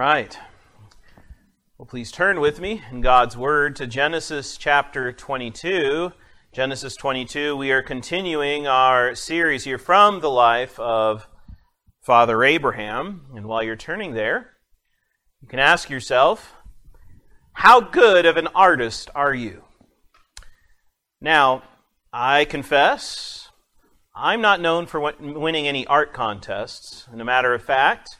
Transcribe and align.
right. 0.00 0.38
Well, 1.76 1.84
please 1.84 2.10
turn 2.10 2.40
with 2.40 2.58
me 2.58 2.82
in 2.90 3.02
God's 3.02 3.36
Word 3.36 3.76
to 3.76 3.86
Genesis 3.86 4.56
chapter 4.56 5.12
22. 5.12 6.12
Genesis 6.54 6.96
22, 6.96 7.54
we 7.54 7.70
are 7.70 7.82
continuing 7.82 8.66
our 8.66 9.14
series 9.14 9.64
here 9.64 9.76
from 9.76 10.20
the 10.20 10.30
life 10.30 10.80
of 10.80 11.28
Father 12.00 12.42
Abraham. 12.42 13.26
And 13.36 13.44
while 13.44 13.62
you're 13.62 13.76
turning 13.76 14.14
there, 14.14 14.52
you 15.42 15.48
can 15.48 15.58
ask 15.58 15.90
yourself, 15.90 16.54
how 17.52 17.82
good 17.82 18.24
of 18.24 18.38
an 18.38 18.46
artist 18.54 19.10
are 19.14 19.34
you? 19.34 19.64
Now, 21.20 21.62
I 22.10 22.46
confess, 22.46 23.50
I'm 24.16 24.40
not 24.40 24.62
known 24.62 24.86
for 24.86 24.98
winning 24.98 25.68
any 25.68 25.86
art 25.86 26.14
contests. 26.14 27.06
And 27.12 27.20
a 27.20 27.26
matter 27.26 27.52
of 27.52 27.62
fact, 27.62 28.16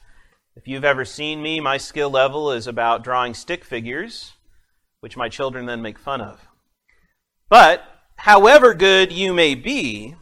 if 0.57 0.67
you've 0.67 0.85
ever 0.85 1.05
seen 1.05 1.43
me, 1.43 1.61
my 1.61 1.77
skill 1.77 2.11
level 2.11 2.53
is 2.53 2.67
about 2.67 3.05
drawing 3.05 3.35
stick 3.35 3.65
figures, 3.65 4.33
which 5.01 5.17
my 5.17 5.29
children 5.29 5.67
then 5.67 5.83
make 5.83 5.99
fun 5.99 6.21
of. 6.21 6.47
But, 7.49 7.85
however 8.17 8.75
good 8.75 9.13
you 9.13 9.33
may 9.33 9.55
be, 9.55 10.17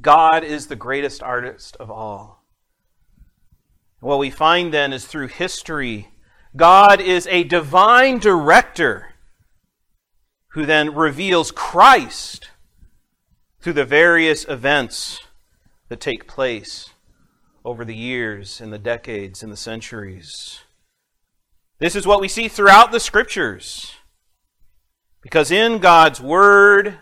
God 0.00 0.42
is 0.44 0.66
the 0.66 0.76
greatest 0.76 1.22
artist 1.22 1.76
of 1.76 1.90
all. 1.90 2.44
What 4.00 4.18
we 4.18 4.30
find 4.30 4.72
then 4.72 4.92
is 4.92 5.06
through 5.06 5.28
history, 5.28 6.08
God 6.56 7.00
is 7.00 7.26
a 7.26 7.44
divine 7.44 8.18
director 8.18 9.14
who 10.48 10.66
then 10.66 10.94
reveals 10.94 11.52
Christ 11.52 12.50
through 13.60 13.74
the 13.74 13.84
various 13.84 14.48
events 14.48 15.20
that 15.88 16.00
take 16.00 16.26
place 16.26 16.90
over 17.64 17.84
the 17.84 17.94
years 17.94 18.60
and 18.60 18.72
the 18.72 18.78
decades 18.78 19.42
and 19.42 19.52
the 19.52 19.56
centuries. 19.56 20.60
This 21.78 21.96
is 21.96 22.06
what 22.06 22.20
we 22.20 22.28
see 22.28 22.48
throughout 22.48 22.92
the 22.92 23.00
scriptures. 23.00 23.94
Because 25.22 25.50
in 25.50 25.78
God's 25.78 26.20
Word, 26.20 26.98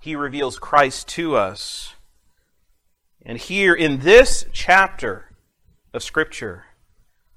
He 0.00 0.14
reveals 0.14 0.58
Christ 0.58 1.08
to 1.08 1.36
us. 1.36 1.94
And 3.24 3.38
here 3.38 3.74
in 3.74 4.00
this 4.00 4.46
chapter 4.52 5.32
of 5.92 6.02
Scripture, 6.02 6.64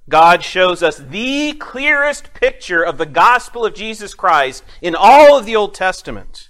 God 0.07 0.43
shows 0.43 0.83
us 0.83 0.97
the 0.97 1.53
clearest 1.53 2.33
picture 2.33 2.83
of 2.83 2.97
the 2.97 3.05
gospel 3.05 3.65
of 3.65 3.75
Jesus 3.75 4.13
Christ 4.13 4.63
in 4.81 4.95
all 4.95 5.37
of 5.37 5.45
the 5.45 5.55
Old 5.55 5.73
Testament. 5.73 6.49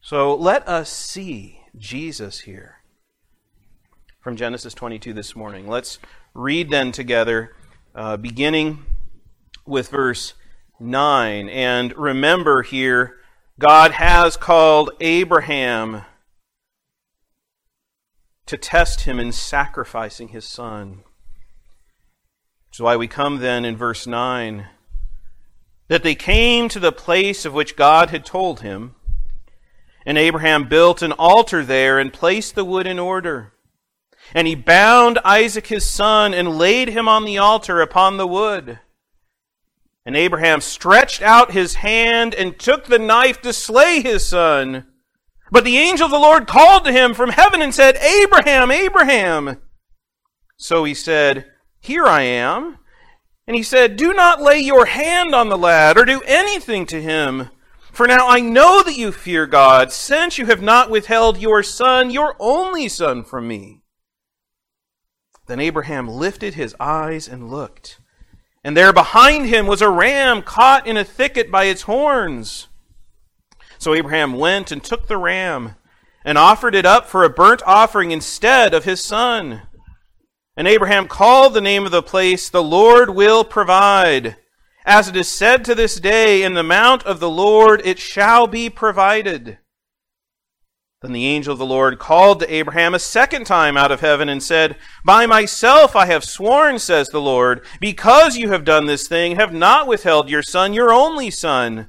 So 0.00 0.34
let 0.34 0.66
us 0.68 0.88
see 0.88 1.60
Jesus 1.78 2.40
here 2.40 2.78
from 4.20 4.36
Genesis 4.36 4.74
22 4.74 5.12
this 5.12 5.36
morning. 5.36 5.68
Let's 5.68 5.98
read 6.34 6.70
then 6.70 6.90
together, 6.90 7.54
uh, 7.94 8.16
beginning 8.16 8.84
with 9.66 9.90
verse 9.90 10.34
9. 10.80 11.48
And 11.48 11.96
remember 11.96 12.62
here, 12.62 13.16
God 13.58 13.92
has 13.92 14.36
called 14.36 14.90
Abraham 15.00 16.02
to 18.46 18.56
test 18.56 19.02
him 19.02 19.20
in 19.20 19.32
sacrificing 19.32 20.28
his 20.28 20.44
son. 20.44 21.02
Which 22.68 22.78
is 22.78 22.80
why 22.80 22.96
we 22.96 23.06
come 23.06 23.38
then 23.38 23.64
in 23.64 23.76
verse 23.76 24.06
9 24.06 24.66
that 25.88 26.02
they 26.02 26.16
came 26.16 26.68
to 26.68 26.80
the 26.80 26.90
place 26.90 27.44
of 27.44 27.54
which 27.54 27.76
God 27.76 28.10
had 28.10 28.24
told 28.24 28.60
him. 28.60 28.95
And 30.06 30.16
Abraham 30.16 30.68
built 30.68 31.02
an 31.02 31.12
altar 31.12 31.64
there 31.64 31.98
and 31.98 32.12
placed 32.12 32.54
the 32.54 32.64
wood 32.64 32.86
in 32.86 32.98
order. 32.98 33.52
And 34.32 34.46
he 34.46 34.54
bound 34.54 35.18
Isaac 35.24 35.66
his 35.66 35.84
son 35.84 36.32
and 36.32 36.56
laid 36.56 36.88
him 36.88 37.08
on 37.08 37.24
the 37.24 37.38
altar 37.38 37.80
upon 37.80 38.16
the 38.16 38.26
wood. 38.26 38.78
And 40.04 40.16
Abraham 40.16 40.60
stretched 40.60 41.20
out 41.20 41.50
his 41.50 41.74
hand 41.74 42.32
and 42.32 42.58
took 42.58 42.84
the 42.84 43.00
knife 43.00 43.42
to 43.42 43.52
slay 43.52 44.00
his 44.00 44.24
son. 44.24 44.86
But 45.50 45.64
the 45.64 45.78
angel 45.78 46.04
of 46.04 46.12
the 46.12 46.18
Lord 46.18 46.46
called 46.46 46.84
to 46.84 46.92
him 46.92 47.12
from 47.12 47.30
heaven 47.30 47.60
and 47.60 47.74
said, 47.74 47.96
Abraham, 47.96 48.70
Abraham. 48.70 49.60
So 50.56 50.84
he 50.84 50.94
said, 50.94 51.46
Here 51.80 52.06
I 52.06 52.22
am. 52.22 52.78
And 53.48 53.56
he 53.56 53.62
said, 53.64 53.96
Do 53.96 54.12
not 54.12 54.40
lay 54.40 54.60
your 54.60 54.86
hand 54.86 55.34
on 55.34 55.48
the 55.48 55.58
lad 55.58 55.98
or 55.98 56.04
do 56.04 56.20
anything 56.22 56.86
to 56.86 57.02
him. 57.02 57.50
For 57.96 58.06
now 58.06 58.28
I 58.28 58.40
know 58.40 58.82
that 58.82 58.98
you 58.98 59.10
fear 59.10 59.46
God, 59.46 59.90
since 59.90 60.36
you 60.36 60.44
have 60.44 60.60
not 60.60 60.90
withheld 60.90 61.38
your 61.38 61.62
son, 61.62 62.10
your 62.10 62.36
only 62.38 62.90
son, 62.90 63.24
from 63.24 63.48
me. 63.48 63.80
Then 65.46 65.60
Abraham 65.60 66.06
lifted 66.06 66.52
his 66.52 66.76
eyes 66.78 67.26
and 67.26 67.50
looked, 67.50 67.98
and 68.62 68.76
there 68.76 68.92
behind 68.92 69.46
him 69.46 69.66
was 69.66 69.80
a 69.80 69.88
ram 69.88 70.42
caught 70.42 70.86
in 70.86 70.98
a 70.98 71.04
thicket 71.04 71.50
by 71.50 71.64
its 71.64 71.82
horns. 71.82 72.68
So 73.78 73.94
Abraham 73.94 74.34
went 74.34 74.70
and 74.70 74.84
took 74.84 75.08
the 75.08 75.16
ram 75.16 75.76
and 76.22 76.36
offered 76.36 76.74
it 76.74 76.84
up 76.84 77.06
for 77.06 77.24
a 77.24 77.30
burnt 77.30 77.62
offering 77.64 78.10
instead 78.10 78.74
of 78.74 78.84
his 78.84 79.02
son. 79.02 79.62
And 80.54 80.68
Abraham 80.68 81.08
called 81.08 81.54
the 81.54 81.62
name 81.62 81.86
of 81.86 81.92
the 81.92 82.02
place, 82.02 82.50
The 82.50 82.62
Lord 82.62 83.08
will 83.08 83.42
provide. 83.42 84.36
As 84.86 85.08
it 85.08 85.16
is 85.16 85.28
said 85.28 85.64
to 85.64 85.74
this 85.74 85.98
day, 85.98 86.44
in 86.44 86.54
the 86.54 86.62
mount 86.62 87.02
of 87.02 87.18
the 87.18 87.28
Lord 87.28 87.82
it 87.84 87.98
shall 87.98 88.46
be 88.46 88.70
provided. 88.70 89.58
Then 91.02 91.12
the 91.12 91.26
angel 91.26 91.52
of 91.52 91.58
the 91.58 91.66
Lord 91.66 91.98
called 91.98 92.38
to 92.40 92.54
Abraham 92.54 92.94
a 92.94 93.00
second 93.00 93.46
time 93.46 93.76
out 93.76 93.90
of 93.90 94.00
heaven 94.00 94.28
and 94.28 94.40
said, 94.40 94.76
By 95.04 95.26
myself 95.26 95.96
I 95.96 96.06
have 96.06 96.24
sworn, 96.24 96.78
says 96.78 97.08
the 97.08 97.20
Lord, 97.20 97.66
because 97.80 98.36
you 98.36 98.50
have 98.50 98.64
done 98.64 98.86
this 98.86 99.08
thing, 99.08 99.34
have 99.34 99.52
not 99.52 99.88
withheld 99.88 100.30
your 100.30 100.42
son, 100.42 100.72
your 100.72 100.92
only 100.92 101.30
son. 101.32 101.88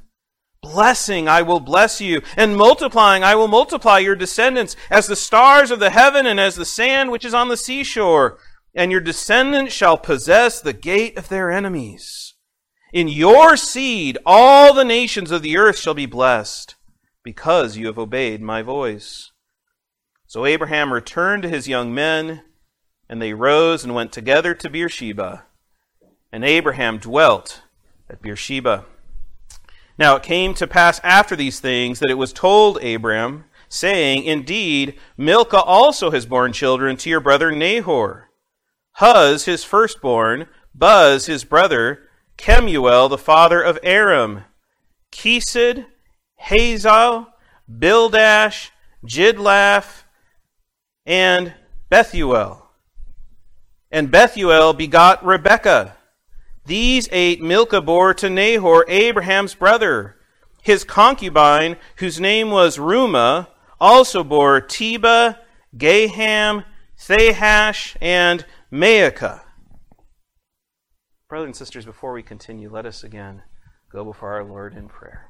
Blessing 0.63 1.29
I 1.29 1.43
will 1.43 1.59
bless 1.59 2.01
you, 2.01 2.23
and 2.35 2.57
multiplying 2.57 3.23
I 3.23 3.35
will 3.35 3.47
multiply 3.47 3.99
your 3.99 4.15
descendants 4.15 4.75
as 4.89 5.05
the 5.05 5.15
stars 5.15 5.69
of 5.69 5.79
the 5.79 5.91
heaven 5.91 6.25
and 6.25 6.39
as 6.39 6.55
the 6.55 6.65
sand 6.65 7.11
which 7.11 7.25
is 7.25 7.33
on 7.35 7.47
the 7.47 7.57
seashore. 7.57 8.39
And 8.73 8.91
your 8.91 9.01
descendants 9.01 9.73
shall 9.73 9.97
possess 9.97 10.59
the 10.59 10.73
gate 10.73 11.15
of 11.15 11.29
their 11.29 11.51
enemies. 11.51 12.26
In 12.93 13.07
your 13.07 13.57
seed 13.57 14.17
all 14.25 14.73
the 14.73 14.85
nations 14.85 15.31
of 15.31 15.41
the 15.41 15.57
earth 15.57 15.77
shall 15.77 15.93
be 15.93 16.05
blessed, 16.05 16.75
because 17.23 17.75
you 17.75 17.87
have 17.87 17.99
obeyed 17.99 18.41
my 18.41 18.61
voice. 18.61 19.31
So 20.27 20.45
Abraham 20.45 20.93
returned 20.93 21.43
to 21.43 21.49
his 21.49 21.67
young 21.67 21.93
men, 21.93 22.43
and 23.09 23.21
they 23.21 23.33
rose 23.33 23.83
and 23.83 23.93
went 23.93 24.11
together 24.11 24.53
to 24.53 24.69
Beersheba. 24.69 25.45
And 26.31 26.43
Abraham 26.43 26.97
dwelt 26.97 27.61
at 28.09 28.21
Beersheba. 28.21 28.85
Now 29.97 30.15
it 30.15 30.23
came 30.23 30.53
to 30.53 30.67
pass 30.67 30.99
after 31.03 31.35
these 31.35 31.59
things 31.59 31.99
that 31.99 32.09
it 32.09 32.17
was 32.17 32.31
told 32.31 32.83
Abram, 32.83 33.45
saying, 33.67 34.23
Indeed, 34.23 34.97
Milcah 35.17 35.61
also 35.61 36.11
has 36.11 36.25
borne 36.25 36.53
children 36.53 36.95
to 36.97 37.09
your 37.09 37.19
brother 37.19 37.51
Nahor. 37.51 38.29
Huz, 38.93 39.45
his 39.45 39.63
firstborn, 39.63 40.47
Buz, 40.73 41.25
his 41.25 41.43
brother, 41.43 42.06
Kemuel, 42.37 43.09
the 43.09 43.17
father 43.17 43.61
of 43.61 43.79
Aram, 43.83 44.43
Kesed, 45.11 45.85
Hazo, 46.45 47.27
Pildash, 47.69 48.69
Jidlaph, 49.05 50.03
and 51.05 51.53
Bethuel. 51.89 52.69
And 53.91 54.11
Bethuel 54.11 54.73
begot 54.73 55.25
Rebekah. 55.25 55.95
These 56.65 57.07
eight 57.11 57.41
Milcah 57.41 57.81
bore 57.81 58.13
to 58.15 58.29
Nahor, 58.29 58.85
Abraham's 58.87 59.55
brother. 59.55 60.17
His 60.61 60.83
concubine, 60.83 61.77
whose 61.97 62.19
name 62.19 62.51
was 62.51 62.77
Reumah, 62.77 63.47
also 63.79 64.23
bore 64.23 64.59
Tebah, 64.59 65.37
Gaham, 65.77 66.65
Thahash, 66.97 67.95
and 68.01 68.45
Maacah. 68.71 69.41
Brothers 71.29 71.47
and 71.47 71.55
sisters, 71.57 71.85
before 71.85 72.13
we 72.13 72.23
continue, 72.23 72.69
let 72.69 72.85
us 72.85 73.03
again 73.03 73.41
go 73.91 74.05
before 74.05 74.31
our 74.31 74.45
Lord 74.45 74.73
in 74.73 74.87
prayer. 74.87 75.29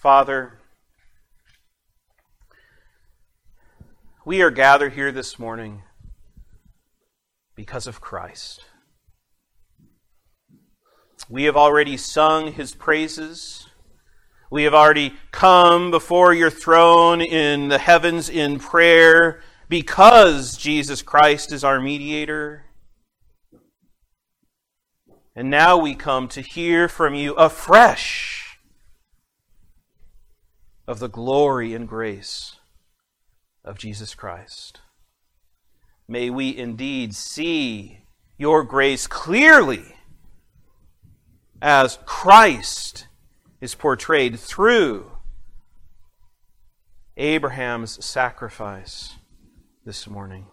Father, 0.00 0.58
we 4.24 4.40
are 4.40 4.50
gathered 4.50 4.94
here 4.94 5.12
this 5.12 5.38
morning 5.38 5.82
because 7.54 7.86
of 7.86 8.00
Christ. 8.00 8.64
We 11.28 11.44
have 11.44 11.56
already 11.56 11.98
sung 11.98 12.52
his 12.52 12.74
praises. 12.74 13.66
We 14.50 14.62
have 14.62 14.72
already 14.72 15.16
come 15.32 15.90
before 15.90 16.32
your 16.32 16.48
throne 16.48 17.20
in 17.20 17.68
the 17.68 17.76
heavens 17.76 18.30
in 18.30 18.58
prayer 18.58 19.42
because 19.68 20.56
Jesus 20.56 21.02
Christ 21.02 21.52
is 21.52 21.62
our 21.62 21.80
mediator. 21.80 22.64
And 25.36 25.50
now 25.50 25.76
we 25.76 25.94
come 25.94 26.26
to 26.28 26.40
hear 26.40 26.88
from 26.88 27.14
you 27.14 27.34
afresh 27.34 28.58
of 30.86 30.98
the 30.98 31.08
glory 31.08 31.74
and 31.74 31.86
grace 31.86 32.56
of 33.64 33.78
Jesus 33.78 34.14
Christ. 34.14 34.80
May 36.08 36.30
we 36.30 36.56
indeed 36.56 37.14
see 37.14 38.00
your 38.38 38.64
grace 38.64 39.06
clearly 39.06 39.94
as 41.60 41.98
Christ 42.06 43.06
is 43.60 43.74
portrayed 43.74 44.38
through 44.38 45.12
Abraham's 47.16 48.02
sacrifice 48.02 49.17
this 49.88 50.06
morning. 50.06 50.44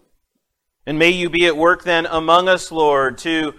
And 0.86 0.98
may 0.98 1.10
you 1.10 1.30
be 1.30 1.46
at 1.46 1.58
work 1.58 1.84
then 1.84 2.06
among 2.06 2.48
us, 2.48 2.72
Lord, 2.72 3.18
to 3.18 3.54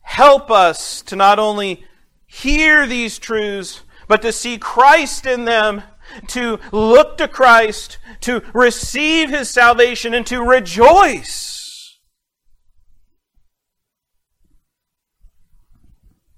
help 0.00 0.50
us 0.50 1.02
to 1.02 1.14
not 1.14 1.38
only 1.38 1.84
hear 2.26 2.84
these 2.84 3.16
truths, 3.16 3.82
but 4.08 4.22
to 4.22 4.32
see 4.32 4.58
Christ 4.58 5.26
in 5.26 5.44
them, 5.44 5.84
to 6.30 6.58
look 6.72 7.16
to 7.18 7.28
Christ, 7.28 7.98
to 8.22 8.42
receive 8.52 9.30
his 9.30 9.48
salvation, 9.48 10.14
and 10.14 10.26
to 10.26 10.42
rejoice 10.42 12.00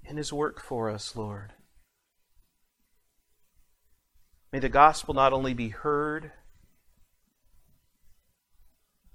in 0.05 0.17
his 0.17 0.31
work 0.31 0.61
for 0.61 0.91
us, 0.91 1.15
Lord. 1.15 1.53
May 4.51 4.59
the 4.59 4.69
gospel 4.69 5.15
not 5.15 5.33
only 5.33 5.55
be 5.55 5.69
heard, 5.69 6.31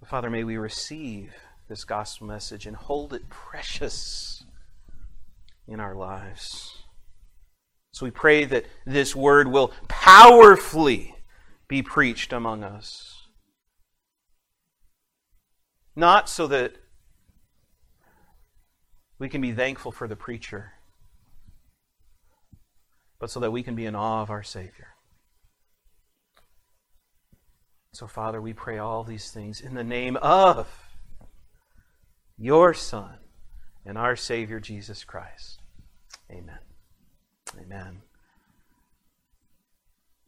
Father, 0.06 0.30
may 0.30 0.44
we 0.44 0.56
receive 0.56 1.34
this 1.68 1.84
gospel 1.84 2.26
message 2.26 2.66
and 2.66 2.76
hold 2.76 3.12
it 3.12 3.28
precious 3.28 4.44
in 5.66 5.80
our 5.80 5.94
lives. 5.94 6.78
So 7.92 8.06
we 8.06 8.10
pray 8.10 8.44
that 8.46 8.64
this 8.86 9.14
word 9.14 9.48
will 9.48 9.72
powerfully 9.88 11.14
be 11.66 11.82
preached 11.82 12.32
among 12.32 12.64
us. 12.64 13.26
Not 15.94 16.28
so 16.28 16.46
that 16.46 16.76
we 19.18 19.28
can 19.28 19.40
be 19.40 19.52
thankful 19.52 19.92
for 19.92 20.06
the 20.06 20.16
preacher, 20.16 20.72
but 23.18 23.30
so 23.30 23.40
that 23.40 23.50
we 23.50 23.62
can 23.62 23.74
be 23.74 23.84
in 23.84 23.96
awe 23.96 24.22
of 24.22 24.30
our 24.30 24.44
Savior. 24.44 24.94
So, 27.98 28.06
Father, 28.06 28.40
we 28.40 28.52
pray 28.52 28.78
all 28.78 29.02
these 29.02 29.32
things 29.32 29.60
in 29.60 29.74
the 29.74 29.82
name 29.82 30.16
of 30.18 30.68
your 32.38 32.72
Son 32.72 33.18
and 33.84 33.98
our 33.98 34.14
Savior, 34.14 34.60
Jesus 34.60 35.02
Christ. 35.02 35.58
Amen. 36.30 36.60
Amen. 37.60 38.02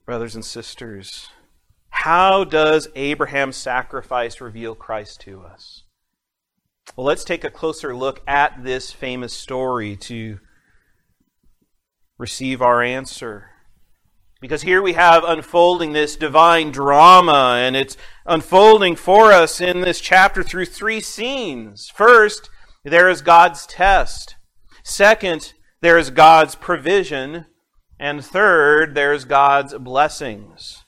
Brothers 0.05 0.35
and 0.35 0.45
sisters, 0.45 1.29
how 1.91 2.43
does 2.43 2.89
Abraham's 2.97 3.55
sacrifice 3.57 4.41
reveal 4.41 4.75
Christ 4.75 5.21
to 5.21 5.43
us? 5.43 5.85
Well, 6.97 7.07
let's 7.07 7.23
take 7.23 7.45
a 7.45 7.51
closer 7.51 7.95
look 7.95 8.21
at 8.27 8.65
this 8.65 8.91
famous 8.91 9.33
story 9.33 9.95
to 9.95 10.41
receive 12.19 12.63
our 12.63 12.83
answer. 12.83 13.50
Because 14.41 14.63
here 14.63 14.81
we 14.81 14.95
have 14.95 15.23
unfolding 15.23 15.93
this 15.93 16.17
divine 16.17 16.71
drama, 16.71 17.59
and 17.61 17.77
it's 17.77 17.99
unfolding 18.25 18.97
for 18.97 19.33
us 19.33 19.61
in 19.61 19.83
this 19.83 20.01
chapter 20.01 20.43
through 20.43 20.65
three 20.65 21.01
scenes. 21.01 21.91
First, 21.95 22.49
there 22.83 23.11
is 23.11 23.21
God's 23.21 23.67
test. 23.67 24.37
Second, 24.83 25.53
there 25.83 25.99
is 25.99 26.09
God's 26.11 26.55
provision. 26.55 27.45
And 27.99 28.25
third, 28.25 28.95
there's 28.95 29.27
God's 29.27 29.75
blessings. 29.75 30.85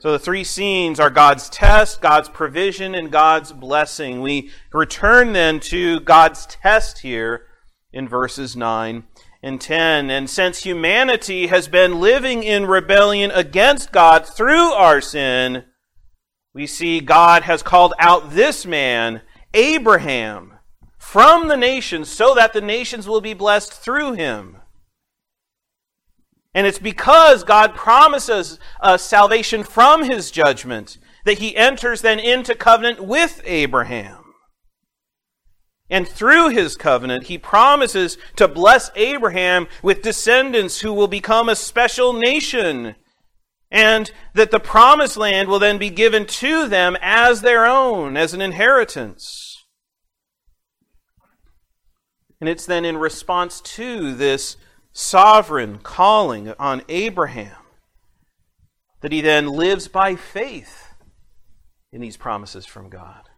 So 0.00 0.12
the 0.12 0.18
three 0.18 0.44
scenes 0.44 0.98
are 0.98 1.10
God's 1.10 1.50
test, 1.50 2.00
God's 2.00 2.30
provision, 2.30 2.94
and 2.94 3.10
God's 3.12 3.52
blessing. 3.52 4.22
We 4.22 4.50
return 4.72 5.34
then 5.34 5.60
to 5.60 6.00
God's 6.00 6.46
test 6.46 7.00
here 7.00 7.46
in 7.92 8.08
verses 8.08 8.56
9 8.56 9.04
and 9.44 9.60
10. 9.60 10.10
And 10.10 10.28
since 10.28 10.64
humanity 10.64 11.48
has 11.48 11.68
been 11.68 12.00
living 12.00 12.42
in 12.42 12.64
rebellion 12.64 13.30
against 13.30 13.92
God 13.92 14.26
through 14.26 14.72
our 14.72 15.02
sin, 15.02 15.64
we 16.54 16.66
see 16.66 17.00
God 17.00 17.42
has 17.42 17.62
called 17.62 17.92
out 17.98 18.30
this 18.30 18.64
man, 18.64 19.20
Abraham, 19.52 20.54
from 20.96 21.48
the 21.48 21.58
nations 21.58 22.10
so 22.10 22.34
that 22.34 22.54
the 22.54 22.62
nations 22.62 23.06
will 23.06 23.20
be 23.20 23.34
blessed 23.34 23.72
through 23.74 24.14
him. 24.14 24.56
And 26.54 26.66
it's 26.66 26.78
because 26.78 27.44
God 27.44 27.74
promises 27.74 28.58
us 28.80 29.02
salvation 29.02 29.62
from 29.62 30.04
his 30.04 30.30
judgment 30.30 30.96
that 31.26 31.38
he 31.38 31.54
enters 31.54 32.00
then 32.00 32.18
into 32.18 32.54
covenant 32.54 33.04
with 33.04 33.42
Abraham. 33.44 34.23
And 35.90 36.08
through 36.08 36.48
his 36.48 36.76
covenant, 36.76 37.24
he 37.24 37.36
promises 37.36 38.16
to 38.36 38.48
bless 38.48 38.90
Abraham 38.96 39.68
with 39.82 40.02
descendants 40.02 40.80
who 40.80 40.92
will 40.92 41.08
become 41.08 41.48
a 41.48 41.56
special 41.56 42.12
nation. 42.12 42.94
And 43.70 44.10
that 44.34 44.50
the 44.50 44.60
promised 44.60 45.16
land 45.16 45.48
will 45.48 45.58
then 45.58 45.78
be 45.78 45.90
given 45.90 46.26
to 46.26 46.68
them 46.68 46.96
as 47.02 47.42
their 47.42 47.66
own, 47.66 48.16
as 48.16 48.32
an 48.32 48.40
inheritance. 48.40 49.64
And 52.40 52.48
it's 52.48 52.66
then 52.66 52.84
in 52.84 52.96
response 52.96 53.60
to 53.60 54.14
this 54.14 54.56
sovereign 54.92 55.78
calling 55.78 56.52
on 56.58 56.82
Abraham 56.88 57.56
that 59.00 59.12
he 59.12 59.20
then 59.20 59.48
lives 59.48 59.88
by 59.88 60.14
faith 60.14 60.94
in 61.92 62.00
these 62.00 62.16
promises 62.16 62.64
from 62.64 62.88
God. 62.88 63.28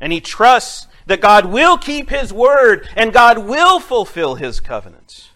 And 0.00 0.12
he 0.12 0.20
trusts 0.20 0.86
that 1.06 1.20
God 1.20 1.46
will 1.46 1.76
keep 1.76 2.08
his 2.08 2.32
word 2.32 2.88
and 2.96 3.12
God 3.12 3.38
will 3.38 3.80
fulfill 3.80 4.36
his 4.36 4.60
covenants. 4.60 5.30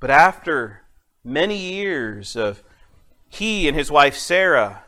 But 0.00 0.10
after 0.10 0.82
many 1.24 1.56
years 1.56 2.36
of 2.36 2.62
he 3.28 3.68
and 3.68 3.76
his 3.76 3.90
wife 3.90 4.16
Sarah 4.16 4.84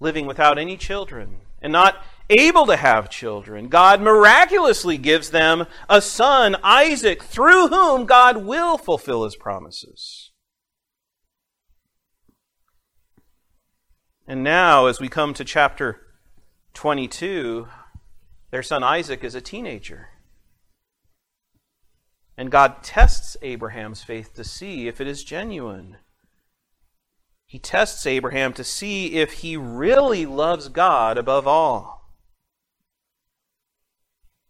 living 0.00 0.26
without 0.26 0.58
any 0.58 0.76
children 0.76 1.36
and 1.62 1.72
not 1.72 2.04
able 2.28 2.66
to 2.66 2.76
have 2.76 3.10
children, 3.10 3.68
God 3.68 4.00
miraculously 4.00 4.98
gives 4.98 5.30
them 5.30 5.66
a 5.88 6.00
son, 6.00 6.56
Isaac, 6.62 7.22
through 7.22 7.68
whom 7.68 8.06
God 8.06 8.38
will 8.38 8.76
fulfill 8.78 9.24
his 9.24 9.36
promises. 9.36 10.30
And 14.26 14.42
now, 14.42 14.86
as 14.86 15.00
we 15.00 15.08
come 15.08 15.34
to 15.34 15.44
chapter 15.44 16.03
22, 16.74 17.68
their 18.50 18.62
son 18.62 18.82
Isaac 18.82 19.24
is 19.24 19.34
a 19.34 19.40
teenager. 19.40 20.10
And 22.36 22.50
God 22.50 22.82
tests 22.82 23.36
Abraham's 23.42 24.02
faith 24.02 24.34
to 24.34 24.44
see 24.44 24.88
if 24.88 25.00
it 25.00 25.06
is 25.06 25.24
genuine. 25.24 25.98
He 27.46 27.60
tests 27.60 28.06
Abraham 28.06 28.52
to 28.54 28.64
see 28.64 29.14
if 29.14 29.34
he 29.34 29.56
really 29.56 30.26
loves 30.26 30.68
God 30.68 31.16
above 31.16 31.46
all. 31.46 32.10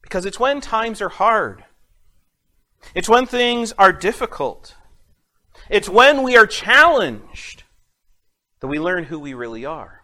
Because 0.00 0.25
it's 0.25 0.40
when 0.40 0.61
times 0.61 1.02
are 1.02 1.11
hard, 1.11 1.64
it's 2.95 3.09
when 3.09 3.26
things 3.26 3.73
are 3.78 3.93
difficult, 3.93 4.76
it's 5.69 5.88
when 5.88 6.23
we 6.23 6.37
are 6.37 6.47
challenged 6.47 7.64
that 8.61 8.69
we 8.69 8.78
learn 8.78 9.04
who 9.04 9.19
we 9.19 9.35
really 9.35 9.66
are 9.66 10.03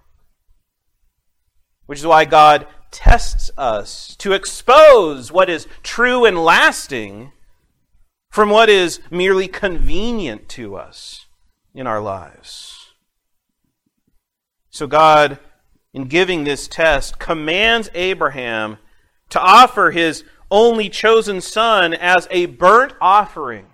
which 1.90 1.98
is 1.98 2.06
why 2.06 2.24
God 2.24 2.68
tests 2.92 3.50
us 3.58 4.14
to 4.18 4.32
expose 4.32 5.32
what 5.32 5.50
is 5.50 5.66
true 5.82 6.24
and 6.24 6.38
lasting 6.38 7.32
from 8.30 8.48
what 8.48 8.68
is 8.68 9.00
merely 9.10 9.48
convenient 9.48 10.48
to 10.50 10.76
us 10.76 11.26
in 11.74 11.88
our 11.88 12.00
lives. 12.00 12.94
So, 14.70 14.86
God, 14.86 15.40
in 15.92 16.04
giving 16.04 16.44
this 16.44 16.68
test, 16.68 17.18
commands 17.18 17.90
Abraham 17.92 18.78
to 19.30 19.40
offer 19.40 19.90
his 19.90 20.22
only 20.48 20.88
chosen 20.88 21.40
son 21.40 21.92
as 21.92 22.28
a 22.30 22.46
burnt 22.46 22.92
offering 23.00 23.66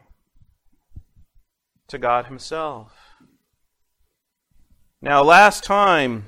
to 1.89 1.99
God 1.99 2.29
Himself. 2.29 2.95
Now, 5.03 5.23
last 5.23 5.65
time 5.65 6.25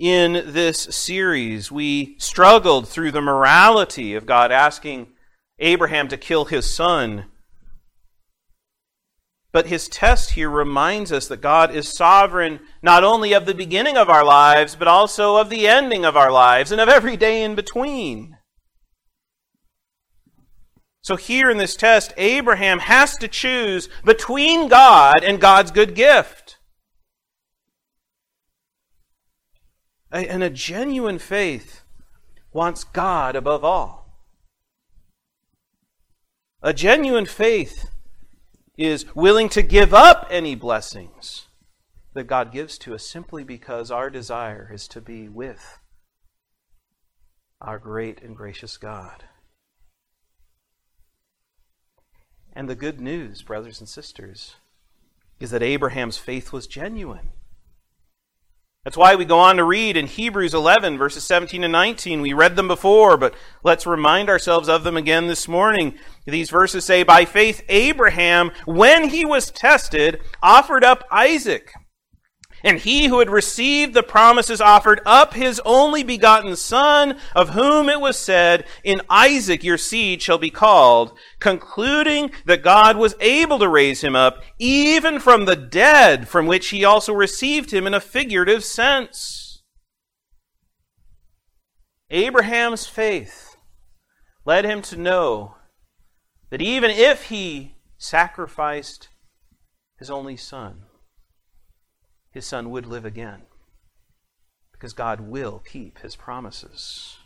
in 0.00 0.32
this 0.46 0.78
series, 0.78 1.70
we 1.70 2.16
struggled 2.18 2.88
through 2.88 3.12
the 3.12 3.20
morality 3.20 4.14
of 4.14 4.24
God 4.24 4.50
asking 4.50 5.08
Abraham 5.58 6.08
to 6.08 6.16
kill 6.16 6.46
his 6.46 6.72
son. 6.72 7.26
But 9.52 9.66
his 9.66 9.88
test 9.88 10.30
here 10.30 10.48
reminds 10.48 11.12
us 11.12 11.28
that 11.28 11.42
God 11.42 11.74
is 11.74 11.86
sovereign 11.86 12.60
not 12.82 13.04
only 13.04 13.34
of 13.34 13.44
the 13.44 13.54
beginning 13.54 13.98
of 13.98 14.08
our 14.08 14.24
lives, 14.24 14.74
but 14.74 14.88
also 14.88 15.36
of 15.36 15.50
the 15.50 15.68
ending 15.68 16.06
of 16.06 16.16
our 16.16 16.32
lives 16.32 16.72
and 16.72 16.80
of 16.80 16.88
every 16.88 17.18
day 17.18 17.42
in 17.42 17.54
between. 17.54 18.38
So, 21.02 21.16
here 21.16 21.50
in 21.50 21.58
this 21.58 21.76
test, 21.76 22.14
Abraham 22.16 22.78
has 22.78 23.16
to 23.18 23.28
choose 23.28 23.90
between 24.04 24.68
God 24.68 25.24
and 25.24 25.40
God's 25.40 25.70
good 25.70 25.94
gift. 25.94 26.39
And 30.12 30.42
a 30.42 30.50
genuine 30.50 31.18
faith 31.18 31.82
wants 32.52 32.84
God 32.84 33.36
above 33.36 33.64
all. 33.64 34.00
A 36.62 36.74
genuine 36.74 37.26
faith 37.26 37.88
is 38.76 39.14
willing 39.14 39.48
to 39.50 39.62
give 39.62 39.94
up 39.94 40.26
any 40.30 40.54
blessings 40.54 41.46
that 42.14 42.26
God 42.26 42.50
gives 42.50 42.76
to 42.78 42.94
us 42.94 43.06
simply 43.06 43.44
because 43.44 43.90
our 43.90 44.10
desire 44.10 44.70
is 44.72 44.88
to 44.88 45.00
be 45.00 45.28
with 45.28 45.78
our 47.60 47.78
great 47.78 48.20
and 48.22 48.36
gracious 48.36 48.76
God. 48.76 49.24
And 52.52 52.68
the 52.68 52.74
good 52.74 53.00
news, 53.00 53.42
brothers 53.42 53.80
and 53.80 53.88
sisters, 53.88 54.56
is 55.38 55.50
that 55.50 55.62
Abraham's 55.62 56.18
faith 56.18 56.52
was 56.52 56.66
genuine. 56.66 57.30
That's 58.84 58.96
why 58.96 59.14
we 59.14 59.26
go 59.26 59.38
on 59.38 59.58
to 59.58 59.64
read 59.64 59.98
in 59.98 60.06
Hebrews 60.06 60.54
11, 60.54 60.96
verses 60.96 61.22
17 61.24 61.64
and 61.64 61.72
19. 61.72 62.22
We 62.22 62.32
read 62.32 62.56
them 62.56 62.66
before, 62.66 63.18
but 63.18 63.34
let's 63.62 63.86
remind 63.86 64.30
ourselves 64.30 64.70
of 64.70 64.84
them 64.84 64.96
again 64.96 65.26
this 65.26 65.46
morning. 65.46 65.98
These 66.24 66.48
verses 66.48 66.86
say, 66.86 67.02
By 67.02 67.26
faith, 67.26 67.62
Abraham, 67.68 68.52
when 68.64 69.10
he 69.10 69.26
was 69.26 69.50
tested, 69.50 70.22
offered 70.42 70.82
up 70.82 71.04
Isaac. 71.10 71.74
And 72.62 72.78
he 72.78 73.06
who 73.06 73.18
had 73.20 73.30
received 73.30 73.94
the 73.94 74.02
promises 74.02 74.60
offered 74.60 75.00
up 75.06 75.34
his 75.34 75.60
only 75.64 76.02
begotten 76.02 76.56
son, 76.56 77.18
of 77.34 77.50
whom 77.50 77.88
it 77.88 78.00
was 78.00 78.18
said, 78.18 78.66
In 78.84 79.00
Isaac 79.08 79.64
your 79.64 79.78
seed 79.78 80.20
shall 80.20 80.38
be 80.38 80.50
called, 80.50 81.16
concluding 81.38 82.30
that 82.44 82.62
God 82.62 82.96
was 82.96 83.14
able 83.20 83.58
to 83.58 83.68
raise 83.68 84.02
him 84.02 84.14
up, 84.14 84.42
even 84.58 85.18
from 85.20 85.44
the 85.44 85.56
dead, 85.56 86.28
from 86.28 86.46
which 86.46 86.68
he 86.68 86.84
also 86.84 87.12
received 87.12 87.72
him 87.72 87.86
in 87.86 87.94
a 87.94 88.00
figurative 88.00 88.64
sense. 88.64 89.62
Abraham's 92.10 92.86
faith 92.86 93.56
led 94.44 94.64
him 94.64 94.82
to 94.82 94.96
know 94.96 95.54
that 96.50 96.60
even 96.60 96.90
if 96.90 97.24
he 97.24 97.76
sacrificed 97.98 99.08
his 99.98 100.10
only 100.10 100.36
son, 100.36 100.82
his 102.30 102.46
son 102.46 102.70
would 102.70 102.86
live 102.86 103.04
again. 103.04 103.42
Because 104.72 104.92
God 104.92 105.20
will 105.20 105.62
keep 105.64 105.98
his 105.98 106.16
promises. 106.16 107.18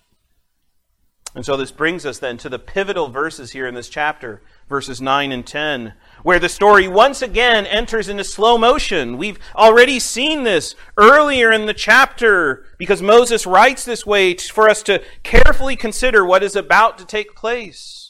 And 1.35 1.45
so 1.45 1.57
this 1.57 1.73
brings 1.73 2.07
us 2.07 2.21
then 2.21 2.37
to 2.39 2.49
the 2.49 2.61
pivotal 2.61 3.09
verses 3.09 3.51
here 3.51 3.67
in 3.67 3.75
this 3.75 3.89
chapter, 3.89 4.41
verses 4.69 5.01
9 5.01 5.33
and 5.33 5.45
10, 5.45 5.95
where 6.23 6.39
the 6.39 6.49
story 6.49 6.87
once 6.87 7.23
again 7.23 7.67
enters 7.67 8.09
into 8.09 8.23
slow 8.23 8.57
motion. 8.57 9.19
We've 9.19 9.41
already 9.57 9.99
seen 9.99 10.45
this 10.45 10.77
earlier 10.97 11.51
in 11.51 11.67
the 11.67 11.75
chapter 11.75 12.65
because 12.79 13.03
Moses 13.03 13.47
writes 13.47 13.85
this 13.85 14.07
way 14.07 14.35
for 14.37 14.71
us 14.71 14.85
to 14.85 15.03
carefully 15.25 15.75
consider 15.75 16.25
what 16.25 16.45
is 16.45 16.55
about 16.55 16.99
to 16.99 17.05
take 17.05 17.35
place. 17.35 18.04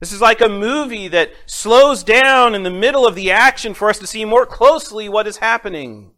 This 0.00 0.12
is 0.12 0.20
like 0.22 0.40
a 0.40 0.48
movie 0.48 1.08
that 1.08 1.32
slows 1.44 2.02
down 2.02 2.54
in 2.54 2.62
the 2.62 2.70
middle 2.70 3.06
of 3.06 3.14
the 3.14 3.30
action 3.30 3.74
for 3.74 3.90
us 3.90 3.98
to 3.98 4.06
see 4.06 4.24
more 4.24 4.46
closely 4.46 5.10
what 5.10 5.26
is 5.26 5.36
happening. 5.36 6.12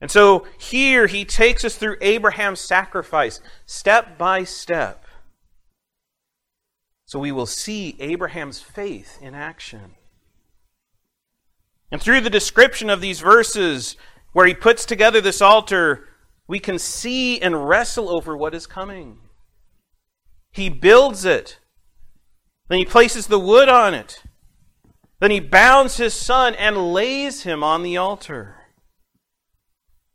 And 0.00 0.10
so 0.10 0.44
here 0.58 1.06
he 1.06 1.24
takes 1.24 1.64
us 1.64 1.76
through 1.76 1.96
Abraham's 2.00 2.58
sacrifice, 2.58 3.40
step 3.64 4.18
by 4.18 4.42
step. 4.42 5.04
So 7.06 7.20
we 7.20 7.30
will 7.30 7.46
see 7.46 7.94
Abraham's 8.00 8.60
faith 8.60 9.18
in 9.22 9.36
action. 9.36 9.94
And 11.92 12.02
through 12.02 12.22
the 12.22 12.30
description 12.30 12.90
of 12.90 13.00
these 13.00 13.20
verses, 13.20 13.96
where 14.32 14.46
he 14.46 14.54
puts 14.54 14.84
together 14.84 15.20
this 15.20 15.40
altar, 15.40 16.08
we 16.48 16.58
can 16.58 16.78
see 16.78 17.40
and 17.40 17.68
wrestle 17.68 18.08
over 18.08 18.36
what 18.36 18.54
is 18.54 18.66
coming. 18.66 19.18
He 20.50 20.68
builds 20.68 21.24
it 21.24 21.58
then 22.68 22.78
he 22.78 22.84
places 22.84 23.26
the 23.26 23.38
wood 23.38 23.68
on 23.68 23.94
it. 23.94 24.22
Then 25.20 25.30
he 25.30 25.40
bounds 25.40 25.98
his 25.98 26.14
son 26.14 26.54
and 26.54 26.92
lays 26.92 27.42
him 27.44 27.62
on 27.62 27.82
the 27.82 27.96
altar. 27.96 28.56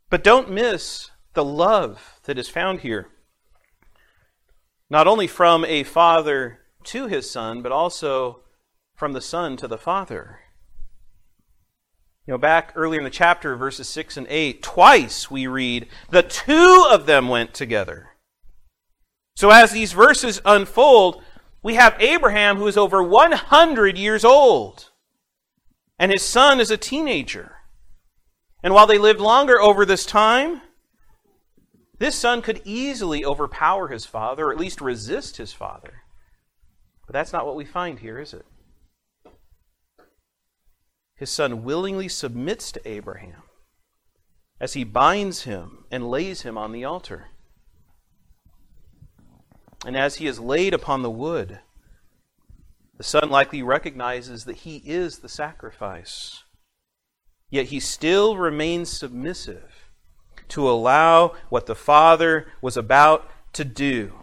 But 0.10 0.24
don't 0.24 0.52
miss 0.52 1.12
the 1.34 1.46
love 1.46 2.20
that 2.24 2.38
is 2.38 2.50
found 2.50 2.82
here. 2.82 3.08
Not 4.90 5.08
only 5.08 5.28
from 5.28 5.66
a 5.66 5.84
father 5.84 6.60
to 6.86 7.08
his 7.08 7.30
son, 7.30 7.62
but 7.62 7.72
also 7.72 8.42
from 8.96 9.14
the 9.14 9.22
son 9.22 9.58
to 9.58 9.68
the 9.68 9.78
father. 9.78 10.40
You 12.26 12.34
know, 12.34 12.38
back 12.38 12.74
earlier 12.76 13.00
in 13.00 13.06
the 13.06 13.10
chapter, 13.10 13.56
verses 13.56 13.88
6 13.88 14.18
and 14.18 14.28
8, 14.30 14.62
twice 14.62 15.32
we 15.32 15.48
read, 15.48 15.88
the 16.10 16.24
two 16.24 16.86
of 16.90 17.06
them 17.06 17.30
went 17.30 17.54
together. 17.54 18.10
So 19.38 19.52
as 19.52 19.72
these 19.72 19.94
verses 19.94 20.42
unfold, 20.44 21.24
we 21.68 21.76
have 21.76 22.02
Abraham 22.02 22.56
who 22.56 22.68
is 22.68 22.78
over 22.78 23.04
100 23.04 23.98
years 23.98 24.24
old, 24.24 24.92
and 26.00 26.14
his 26.14 26.24
son 26.24 26.62
is 26.62 26.72
a 26.72 26.78
teenager. 26.78 27.58
And 28.64 28.74
while 28.74 28.88
they 28.88 28.98
lived 28.98 29.20
longer 29.20 29.60
over 29.60 29.86
this 29.86 30.06
time, 30.06 30.62
this 32.00 32.16
son 32.16 32.42
could 32.42 32.62
easily 32.64 33.26
overpower 33.26 33.90
his 33.90 34.06
father, 34.06 34.46
or 34.46 34.54
at 34.54 34.58
least 34.58 34.80
resist 34.80 35.36
his 35.36 35.52
father. 35.52 36.04
But 37.06 37.12
that's 37.12 37.34
not 37.34 37.46
what 37.46 37.58
we 37.58 37.66
find 37.66 38.00
here, 38.00 38.18
is 38.18 38.34
it? 38.34 38.46
His 41.18 41.30
son 41.30 41.66
willingly 41.66 42.08
submits 42.08 42.72
to 42.72 42.88
Abraham 42.88 43.44
as 44.58 44.72
he 44.72 44.86
binds 44.86 45.44
him 45.44 45.84
and 45.92 46.10
lays 46.10 46.44
him 46.44 46.58
on 46.58 46.72
the 46.72 46.86
altar. 46.86 47.26
And 49.86 49.96
as 49.96 50.16
he 50.16 50.28
is 50.28 50.40
laid 50.40 50.74
upon 50.74 51.02
the 51.02 51.12
wood, 51.12 51.60
the 52.98 53.04
son 53.04 53.30
likely 53.30 53.62
recognizes 53.62 54.46
that 54.46 54.58
he 54.58 54.78
is 54.86 55.20
the 55.20 55.30
sacrifice. 55.30 56.44
Yet 57.50 57.68
he 57.68 57.80
still 57.80 58.38
remains 58.38 58.90
submissive 58.90 59.90
to 60.50 60.70
allow 60.70 61.36
what 61.50 61.68
the 61.68 61.76
Father 61.76 62.48
was 62.62 62.76
about 62.76 63.30
to 63.54 63.64
do. 63.64 64.14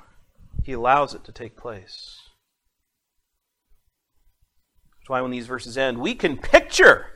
He 0.64 0.72
allows 0.72 1.14
it 1.14 1.24
to 1.24 1.32
take 1.32 1.56
place. 1.56 2.20
That's 4.98 5.08
why 5.08 5.20
when 5.20 5.30
these 5.30 5.46
verses 5.46 5.78
end, 5.78 5.98
we 5.98 6.14
can 6.14 6.36
picture 6.36 7.06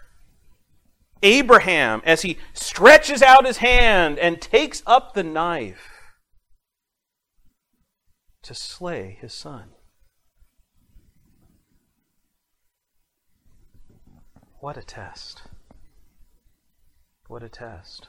Abraham 1.23 2.03
as 2.05 2.23
he 2.23 2.39
stretches 2.53 3.23
out 3.23 3.47
his 3.47 3.57
hand 3.57 4.19
and 4.19 4.41
takes 4.41 4.83
up 4.87 5.15
the 5.15 5.25
knife 5.25 5.98
to 8.49 8.55
slay 8.55 9.19
his 9.21 9.35
son. 9.35 9.69
What 14.61 14.79
a 14.79 14.83
test. 14.83 15.43
What 17.27 17.43
a 17.43 17.51
test. 17.51 18.09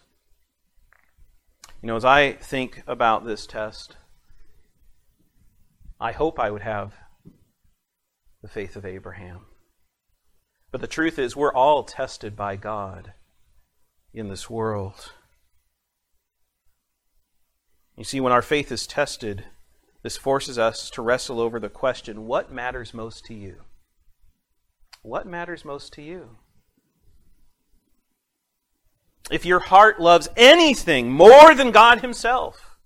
You 1.82 1.88
know, 1.88 1.98
as 1.98 2.06
I 2.06 2.32
think 2.32 2.84
about 2.88 3.26
this 3.26 3.46
test, 3.46 3.98
I 6.00 6.14
hope 6.14 6.40
I 6.40 6.52
would 6.52 6.62
have 6.62 6.94
the 8.42 8.48
faith 8.48 8.78
of 8.78 8.86
Abraham. 8.86 9.42
But 10.72 10.80
the 10.80 10.88
truth 10.88 11.20
is, 11.20 11.36
we're 11.36 11.54
all 11.54 11.84
tested 11.84 12.38
by 12.38 12.56
God 12.56 13.12
in 14.14 14.30
this 14.30 14.50
world. 14.50 15.12
You 17.98 18.06
see, 18.06 18.22
when 18.22 18.32
our 18.32 18.42
faith 18.42 18.72
is 18.72 18.88
tested, 18.88 19.44
this 20.02 20.18
forces 20.18 20.58
us 20.58 20.90
to 20.92 21.02
wrestle 21.02 21.40
over 21.40 21.60
the 21.60 21.70
question 21.70 22.26
what 22.26 22.52
matters 22.52 22.94
most 22.94 23.26
to 23.26 23.34
you? 23.34 23.64
What 25.02 25.26
matters 25.26 25.66
most 25.66 25.94
to 25.94 26.02
you? 26.02 26.38
If 29.32 29.46
your 29.46 29.60
heart 29.60 30.00
loves 30.00 30.30
anything 30.36 31.12
more 31.12 31.54
than 31.54 31.72
God 31.72 32.02
Himself, 32.02 32.78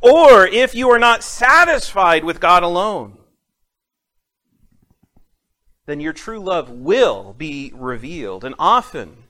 or 0.00 0.46
if 0.46 0.74
you 0.74 0.90
are 0.90 0.98
not 0.98 1.22
satisfied 1.22 2.24
with 2.24 2.40
God 2.40 2.62
alone, 2.62 3.18
then 5.86 6.00
your 6.00 6.12
true 6.12 6.40
love 6.40 6.68
will 6.68 7.32
be 7.32 7.72
revealed. 7.74 8.44
And 8.44 8.54
often 8.58 9.24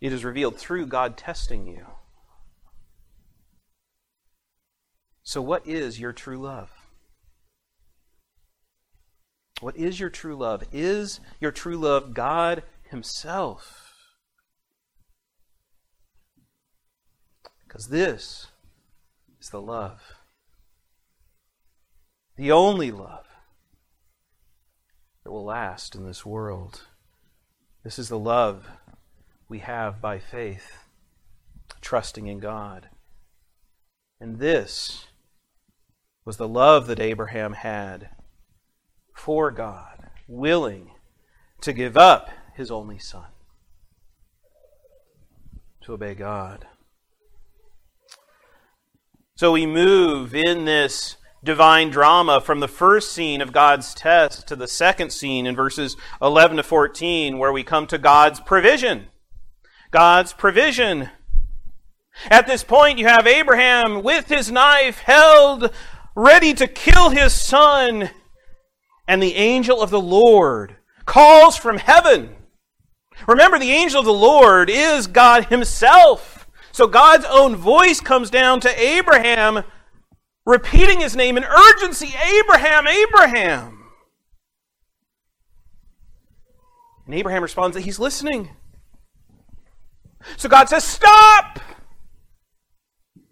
it 0.00 0.12
is 0.12 0.24
revealed 0.24 0.56
through 0.56 0.86
God 0.86 1.16
testing 1.16 1.66
you. 1.66 1.86
So, 5.32 5.40
what 5.40 5.66
is 5.66 5.98
your 5.98 6.12
true 6.12 6.36
love? 6.36 6.68
What 9.62 9.74
is 9.78 9.98
your 9.98 10.10
true 10.10 10.36
love? 10.36 10.62
Is 10.72 11.20
your 11.40 11.50
true 11.50 11.78
love 11.78 12.12
God 12.12 12.64
Himself? 12.90 13.94
Because 17.66 17.86
this 17.86 18.48
is 19.40 19.48
the 19.48 19.62
love, 19.62 20.02
the 22.36 22.52
only 22.52 22.90
love 22.90 23.24
that 25.24 25.30
will 25.30 25.46
last 25.46 25.94
in 25.94 26.04
this 26.04 26.26
world. 26.26 26.82
This 27.82 27.98
is 27.98 28.10
the 28.10 28.18
love 28.18 28.68
we 29.48 29.60
have 29.60 29.98
by 29.98 30.18
faith 30.18 30.84
trusting 31.80 32.26
in 32.26 32.38
God. 32.38 32.90
And 34.20 34.38
this 34.38 35.06
was 36.24 36.36
the 36.36 36.48
love 36.48 36.86
that 36.86 37.00
Abraham 37.00 37.54
had 37.54 38.10
for 39.14 39.50
God, 39.50 40.10
willing 40.28 40.90
to 41.60 41.72
give 41.72 41.96
up 41.96 42.30
his 42.54 42.70
only 42.70 42.98
son 42.98 43.26
to 45.82 45.94
obey 45.94 46.14
God. 46.14 46.66
So 49.34 49.52
we 49.52 49.66
move 49.66 50.34
in 50.34 50.64
this 50.64 51.16
divine 51.44 51.90
drama 51.90 52.40
from 52.40 52.60
the 52.60 52.68
first 52.68 53.12
scene 53.12 53.40
of 53.40 53.52
God's 53.52 53.94
test 53.94 54.46
to 54.46 54.56
the 54.56 54.68
second 54.68 55.10
scene 55.10 55.46
in 55.46 55.56
verses 55.56 55.96
11 56.20 56.58
to 56.58 56.62
14, 56.62 57.38
where 57.38 57.52
we 57.52 57.64
come 57.64 57.86
to 57.88 57.98
God's 57.98 58.38
provision. 58.38 59.08
God's 59.90 60.32
provision. 60.32 61.10
At 62.30 62.46
this 62.46 62.62
point, 62.62 62.98
you 62.98 63.06
have 63.06 63.26
Abraham 63.26 64.02
with 64.02 64.28
his 64.28 64.50
knife 64.52 64.98
held, 64.98 65.72
ready 66.14 66.54
to 66.54 66.66
kill 66.66 67.10
his 67.10 67.32
son, 67.32 68.10
and 69.06 69.22
the 69.22 69.34
angel 69.34 69.80
of 69.80 69.90
the 69.90 70.00
Lord 70.00 70.76
calls 71.04 71.56
from 71.56 71.78
heaven. 71.78 72.36
Remember, 73.26 73.58
the 73.58 73.70
angel 73.70 74.00
of 74.00 74.06
the 74.06 74.12
Lord 74.12 74.70
is 74.70 75.06
God 75.06 75.46
Himself. 75.46 76.48
So 76.72 76.86
God's 76.86 77.26
own 77.28 77.54
voice 77.54 78.00
comes 78.00 78.30
down 78.30 78.60
to 78.60 78.80
Abraham, 78.80 79.62
repeating 80.46 81.00
his 81.00 81.14
name 81.14 81.36
in 81.36 81.44
urgency 81.44 82.14
Abraham, 82.38 82.86
Abraham. 82.86 83.90
And 87.04 87.14
Abraham 87.14 87.42
responds 87.42 87.74
that 87.74 87.82
he's 87.82 87.98
listening. 87.98 88.50
So 90.36 90.48
God 90.48 90.68
says, 90.68 90.84
Stop! 90.84 91.60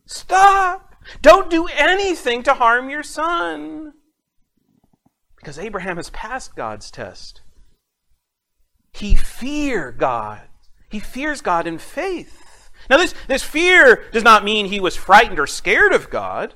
Stop! 0.06 0.89
Don't 1.23 1.50
do 1.50 1.67
anything 1.67 2.43
to 2.45 2.55
harm 2.55 2.90
your 2.90 3.02
son. 3.02 3.93
Because 5.37 5.59
Abraham 5.59 5.97
has 5.97 6.11
passed 6.11 6.55
God's 6.55 6.90
test. 6.90 7.43
He 8.93 9.14
fear 9.14 9.93
God. 9.93 10.43
He 10.90 11.00
fears 11.00 11.40
God 11.40 11.67
in 11.67 11.79
faith. 11.79 12.71
Now, 12.88 12.97
this, 12.97 13.14
this 13.29 13.43
fear 13.43 14.05
does 14.12 14.25
not 14.25 14.45
mean 14.45 14.67
he 14.67 14.81
was 14.81 14.97
frightened 14.97 15.38
or 15.38 15.47
scared 15.47 15.93
of 15.93 16.11
God, 16.11 16.55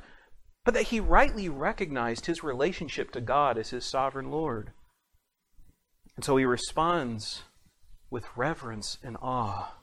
but 0.65 0.75
that 0.75 0.85
he 0.85 0.99
rightly 0.99 1.49
recognized 1.49 2.27
his 2.27 2.43
relationship 2.43 3.11
to 3.13 3.21
God 3.21 3.59
as 3.59 3.71
his 3.71 3.85
sovereign 3.85 4.31
Lord. 4.31 4.73
And 6.17 6.25
so 6.25 6.37
he 6.37 6.45
responds 6.45 7.43
with 8.11 8.25
reverence 8.37 8.99
and 9.03 9.17
awe. 9.21 9.75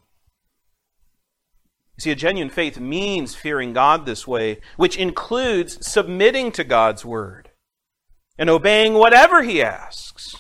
See, 2.02 2.10
a 2.10 2.16
genuine 2.16 2.50
faith 2.50 2.80
means 2.80 3.36
fearing 3.36 3.74
God 3.74 4.08
this 4.08 4.26
way, 4.26 4.60
which 4.76 4.98
includes 4.98 5.86
submitting 5.86 6.52
to 6.54 6.64
God's 6.64 7.06
word 7.06 7.52
and 8.40 8.50
obeying 8.50 8.96
whatever 8.96 9.44
he 9.44 9.62
asks. 9.62 10.36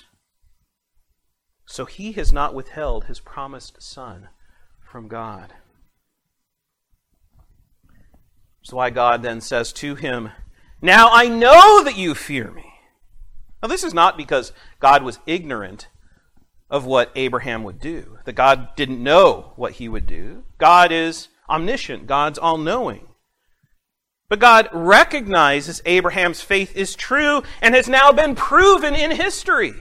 So 1.67 1.85
he 1.85 2.13
has 2.13 2.33
not 2.33 2.55
withheld 2.55 3.05
his 3.05 3.19
promised 3.19 3.79
son 3.79 4.29
from 4.79 5.07
God. 5.07 5.53
So 8.63 8.77
why 8.77 8.89
God 8.89 9.21
then 9.21 9.39
says 9.39 9.71
to 9.73 9.93
him, 9.93 10.31
Now 10.81 11.09
I 11.11 11.27
know 11.27 11.83
that 11.83 11.95
you 11.95 12.15
fear 12.15 12.49
me. 12.49 12.73
Now, 13.61 13.67
this 13.67 13.83
is 13.83 13.93
not 13.93 14.17
because 14.17 14.51
God 14.79 15.03
was 15.03 15.19
ignorant 15.27 15.89
of 16.71 16.87
what 16.87 17.11
Abraham 17.15 17.63
would 17.65 17.79
do, 17.79 18.17
that 18.25 18.33
God 18.33 18.75
didn't 18.75 19.03
know 19.03 19.53
what 19.57 19.73
he 19.73 19.87
would 19.87 20.07
do. 20.07 20.43
God 20.57 20.91
is 20.91 21.27
omniscient, 21.51 22.07
God's 22.07 22.39
all 22.39 22.57
knowing. 22.57 23.07
But 24.29 24.39
God 24.39 24.69
recognizes 24.71 25.81
Abraham's 25.85 26.41
faith 26.41 26.75
is 26.75 26.95
true 26.95 27.43
and 27.61 27.75
has 27.75 27.89
now 27.89 28.11
been 28.11 28.33
proven 28.33 28.95
in 28.95 29.11
history 29.11 29.73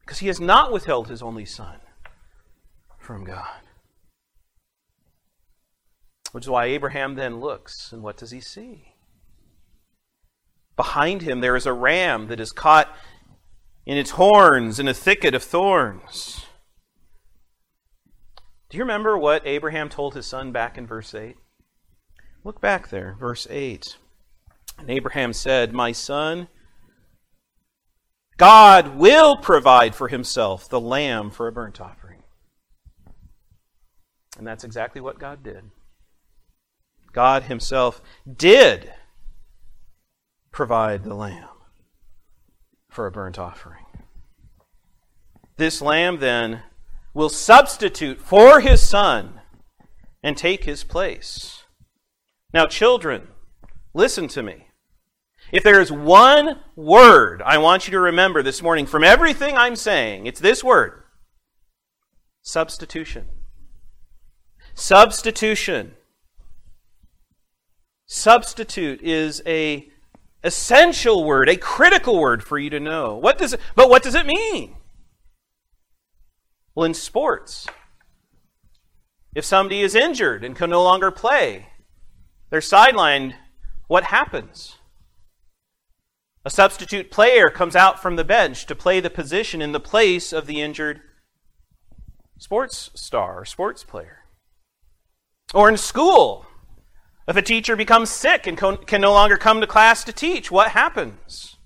because 0.00 0.20
he 0.20 0.28
has 0.28 0.40
not 0.40 0.72
withheld 0.72 1.08
his 1.08 1.22
only 1.22 1.44
son 1.44 1.80
from 2.98 3.24
God. 3.24 3.60
Which 6.30 6.44
is 6.44 6.50
why 6.50 6.66
Abraham 6.66 7.14
then 7.14 7.40
looks, 7.40 7.92
and 7.92 8.02
what 8.02 8.16
does 8.16 8.30
he 8.30 8.40
see? 8.40 8.94
Behind 10.76 11.22
him 11.22 11.40
there 11.40 11.56
is 11.56 11.66
a 11.66 11.72
ram 11.72 12.28
that 12.28 12.40
is 12.40 12.52
caught 12.52 12.94
in 13.84 13.98
its 13.98 14.12
horns 14.12 14.78
in 14.78 14.86
a 14.86 14.94
thicket 14.94 15.34
of 15.34 15.42
thorns. 15.42 16.46
Do 18.72 18.78
you 18.78 18.84
remember 18.84 19.18
what 19.18 19.46
Abraham 19.46 19.90
told 19.90 20.14
his 20.14 20.24
son 20.24 20.50
back 20.50 20.78
in 20.78 20.86
verse 20.86 21.14
8? 21.14 21.36
Look 22.42 22.62
back 22.62 22.88
there, 22.88 23.14
verse 23.20 23.46
8. 23.50 23.98
And 24.78 24.88
Abraham 24.88 25.34
said, 25.34 25.74
My 25.74 25.92
son, 25.92 26.48
God 28.38 28.96
will 28.96 29.36
provide 29.36 29.94
for 29.94 30.08
himself 30.08 30.70
the 30.70 30.80
lamb 30.80 31.30
for 31.30 31.46
a 31.46 31.52
burnt 31.52 31.82
offering. 31.82 32.22
And 34.38 34.46
that's 34.46 34.64
exactly 34.64 35.02
what 35.02 35.18
God 35.18 35.42
did. 35.42 35.64
God 37.12 37.42
himself 37.42 38.00
did 38.26 38.90
provide 40.50 41.04
the 41.04 41.14
lamb 41.14 41.50
for 42.88 43.06
a 43.06 43.12
burnt 43.12 43.38
offering. 43.38 43.84
This 45.58 45.82
lamb 45.82 46.20
then 46.20 46.62
will 47.14 47.28
substitute 47.28 48.20
for 48.20 48.60
his 48.60 48.80
son 48.80 49.40
and 50.22 50.36
take 50.36 50.64
his 50.64 50.84
place. 50.84 51.64
Now, 52.52 52.66
children, 52.66 53.28
listen 53.94 54.28
to 54.28 54.42
me. 54.42 54.68
If 55.50 55.62
there 55.62 55.80
is 55.80 55.92
one 55.92 56.60
word 56.76 57.42
I 57.42 57.58
want 57.58 57.86
you 57.86 57.92
to 57.92 58.00
remember 58.00 58.42
this 58.42 58.62
morning 58.62 58.86
from 58.86 59.04
everything 59.04 59.56
I'm 59.56 59.76
saying, 59.76 60.26
it's 60.26 60.40
this 60.40 60.64
word 60.64 61.02
substitution. 62.42 63.26
Substitution. 64.74 65.94
Substitute 68.06 69.00
is 69.02 69.42
a 69.46 69.88
essential 70.42 71.24
word, 71.24 71.48
a 71.48 71.56
critical 71.56 72.18
word 72.18 72.42
for 72.42 72.58
you 72.58 72.70
to 72.70 72.80
know. 72.80 73.16
What 73.16 73.38
does 73.38 73.52
it, 73.52 73.60
but 73.74 73.88
what 73.88 74.02
does 74.02 74.14
it 74.14 74.26
mean? 74.26 74.76
Well, 76.74 76.84
in 76.84 76.94
sports, 76.94 77.66
if 79.34 79.44
somebody 79.44 79.82
is 79.82 79.94
injured 79.94 80.44
and 80.44 80.56
can 80.56 80.70
no 80.70 80.82
longer 80.82 81.10
play, 81.10 81.68
they're 82.50 82.60
sidelined, 82.60 83.34
what 83.88 84.04
happens? 84.04 84.76
A 86.44 86.50
substitute 86.50 87.10
player 87.10 87.50
comes 87.50 87.76
out 87.76 88.00
from 88.00 88.16
the 88.16 88.24
bench 88.24 88.66
to 88.66 88.74
play 88.74 89.00
the 89.00 89.10
position 89.10 89.62
in 89.62 89.72
the 89.72 89.80
place 89.80 90.32
of 90.32 90.46
the 90.46 90.60
injured 90.60 91.00
sports 92.38 92.90
star 92.94 93.40
or 93.40 93.44
sports 93.44 93.84
player. 93.84 94.24
Or 95.54 95.68
in 95.68 95.76
school, 95.76 96.46
if 97.28 97.36
a 97.36 97.42
teacher 97.42 97.76
becomes 97.76 98.10
sick 98.10 98.46
and 98.46 98.58
can 98.58 99.00
no 99.00 99.12
longer 99.12 99.36
come 99.36 99.60
to 99.60 99.66
class 99.66 100.02
to 100.04 100.12
teach, 100.12 100.50
what 100.50 100.72
happens? 100.72 101.56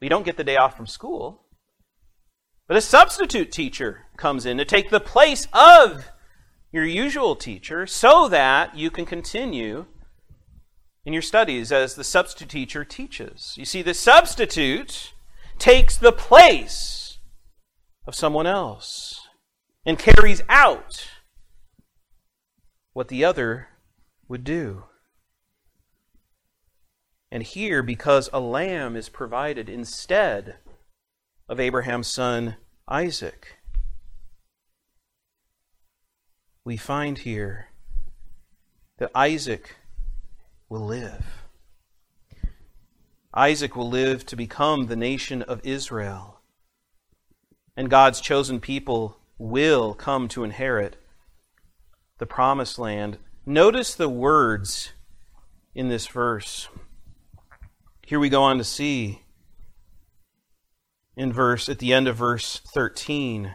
We 0.00 0.08
don't 0.08 0.24
get 0.24 0.36
the 0.36 0.44
day 0.44 0.56
off 0.56 0.76
from 0.76 0.86
school. 0.86 1.42
But 2.68 2.76
a 2.76 2.82
substitute 2.82 3.50
teacher 3.50 4.04
comes 4.18 4.44
in 4.44 4.58
to 4.58 4.64
take 4.64 4.90
the 4.90 5.00
place 5.00 5.48
of 5.54 6.12
your 6.70 6.84
usual 6.84 7.34
teacher 7.34 7.86
so 7.86 8.28
that 8.28 8.76
you 8.76 8.90
can 8.90 9.06
continue 9.06 9.86
in 11.06 11.14
your 11.14 11.22
studies 11.22 11.72
as 11.72 11.94
the 11.94 12.04
substitute 12.04 12.50
teacher 12.50 12.84
teaches. 12.84 13.54
You 13.56 13.64
see, 13.64 13.80
the 13.80 13.94
substitute 13.94 15.14
takes 15.58 15.96
the 15.96 16.12
place 16.12 17.18
of 18.06 18.14
someone 18.14 18.46
else 18.46 19.26
and 19.86 19.98
carries 19.98 20.42
out 20.50 21.08
what 22.92 23.08
the 23.08 23.24
other 23.24 23.68
would 24.28 24.44
do. 24.44 24.84
And 27.30 27.42
here, 27.42 27.82
because 27.82 28.28
a 28.30 28.40
lamb 28.40 28.94
is 28.94 29.08
provided 29.08 29.70
instead 29.70 30.56
of 31.48 31.58
Abraham's 31.58 32.08
son 32.08 32.56
Isaac, 32.86 33.58
we 36.64 36.76
find 36.76 37.18
here 37.18 37.68
that 38.98 39.10
Isaac 39.14 39.76
will 40.68 40.84
live. 40.84 41.24
Isaac 43.32 43.76
will 43.76 43.88
live 43.88 44.26
to 44.26 44.36
become 44.36 44.86
the 44.86 44.96
nation 44.96 45.42
of 45.42 45.60
Israel. 45.64 46.40
And 47.76 47.88
God's 47.88 48.20
chosen 48.20 48.60
people 48.60 49.18
will 49.38 49.94
come 49.94 50.28
to 50.28 50.44
inherit 50.44 50.96
the 52.18 52.26
promised 52.26 52.78
land. 52.78 53.18
Notice 53.46 53.94
the 53.94 54.08
words 54.08 54.92
in 55.74 55.88
this 55.88 56.06
verse. 56.08 56.68
Here 58.04 58.18
we 58.18 58.28
go 58.28 58.42
on 58.42 58.58
to 58.58 58.64
see 58.64 59.22
in 61.18 61.32
verse 61.32 61.68
at 61.68 61.80
the 61.80 61.92
end 61.92 62.06
of 62.06 62.16
verse 62.16 62.60
13 62.72 63.54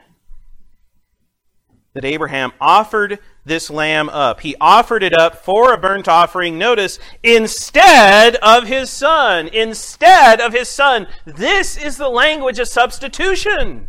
that 1.93 2.03
Abraham 2.03 2.51
offered 2.59 3.19
this 3.45 3.69
lamb 3.69 4.09
up. 4.09 4.41
He 4.41 4.55
offered 4.59 5.01
it 5.01 5.13
up 5.17 5.45
for 5.45 5.73
a 5.73 5.77
burnt 5.77 6.07
offering, 6.07 6.57
notice, 6.57 6.99
instead 7.21 8.35
of 8.37 8.67
his 8.67 8.89
son. 8.89 9.47
Instead 9.47 10.41
of 10.41 10.53
his 10.53 10.67
son. 10.67 11.07
This 11.25 11.77
is 11.77 11.97
the 11.97 12.09
language 12.09 12.59
of 12.59 12.67
substitution. 12.67 13.87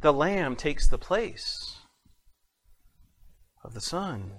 The 0.00 0.12
lamb 0.12 0.56
takes 0.56 0.88
the 0.88 0.98
place 0.98 1.76
of 3.62 3.74
the 3.74 3.80
son. 3.80 4.32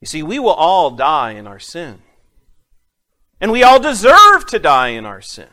You 0.00 0.06
see, 0.06 0.22
we 0.22 0.38
will 0.38 0.50
all 0.50 0.90
die 0.92 1.32
in 1.32 1.46
our 1.46 1.60
sin. 1.60 2.02
And 3.40 3.52
we 3.52 3.62
all 3.62 3.80
deserve 3.80 4.46
to 4.46 4.58
die 4.58 4.88
in 4.88 5.06
our 5.06 5.20
sin. 5.20 5.48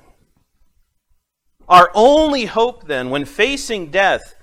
Our 1.68 1.92
only 1.94 2.46
hope, 2.46 2.88
then, 2.88 3.10
when 3.10 3.26
facing 3.26 3.92
death, 3.92 4.36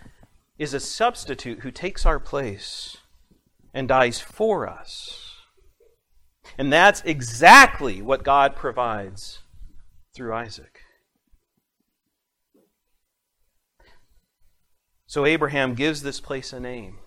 is 0.59 0.75
a 0.75 0.81
substitute 0.81 1.61
who 1.61 1.71
takes 1.71 2.07
our 2.07 2.21
place 2.21 2.97
and 3.75 3.89
dies 3.89 4.21
for 4.21 4.69
us. 4.69 5.19
And 6.59 6.73
that's 6.73 7.01
exactly 7.03 8.03
what 8.03 8.25
God 8.25 8.55
provides 8.55 9.41
through 10.15 10.35
Isaac. 10.35 10.81
So 15.07 15.27
Abraham 15.27 15.75
gives 15.75 16.03
this 16.03 16.21
place 16.21 16.53
a 16.53 16.61
name. 16.61 16.99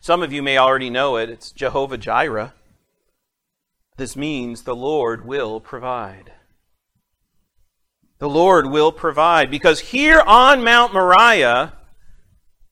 Some 0.00 0.22
of 0.22 0.32
you 0.32 0.42
may 0.42 0.58
already 0.58 0.90
know 0.90 1.16
it. 1.16 1.30
It's 1.30 1.50
Jehovah 1.50 1.98
Jireh. 1.98 2.54
This 3.98 4.16
means 4.16 4.62
the 4.62 4.76
Lord 4.76 5.26
will 5.26 5.60
provide. 5.60 6.32
The 8.20 8.28
Lord 8.28 8.70
will 8.70 8.92
provide. 8.92 9.50
Because 9.50 9.80
here 9.80 10.20
on 10.20 10.62
Mount 10.62 10.94
Moriah, 10.94 11.72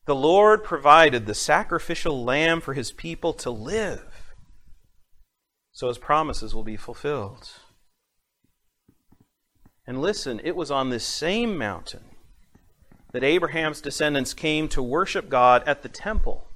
the 0.05 0.15
Lord 0.15 0.62
provided 0.62 1.27
the 1.27 1.35
sacrificial 1.35 2.25
lamb 2.25 2.61
for 2.61 2.75
his 2.75 2.93
people 2.93 3.33
to 3.35 3.51
live. 3.51 4.35
So 5.73 5.89
his 5.89 5.99
promises 5.99 6.55
will 6.55 6.62
be 6.62 6.77
fulfilled. 6.77 7.49
And 9.85 10.01
listen, 10.01 10.41
it 10.45 10.55
was 10.55 10.71
on 10.71 10.91
this 10.91 11.05
same 11.05 11.59
mountain 11.59 12.05
that 13.11 13.25
Abraham's 13.25 13.81
descendants 13.81 14.33
came 14.33 14.69
to 14.69 14.83
worship 14.83 15.29
God 15.29 15.65
at 15.67 15.83
the 15.83 15.89
temple. 15.89 16.47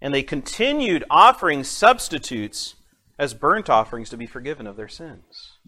And 0.00 0.12
they 0.12 0.24
continued 0.24 1.04
offering 1.08 1.62
substitutes 1.62 2.74
as 3.18 3.34
burnt 3.34 3.70
offerings 3.70 4.10
to 4.10 4.16
be 4.16 4.26
forgiven 4.26 4.66
of 4.66 4.76
their 4.76 4.88
sins. 4.88 5.58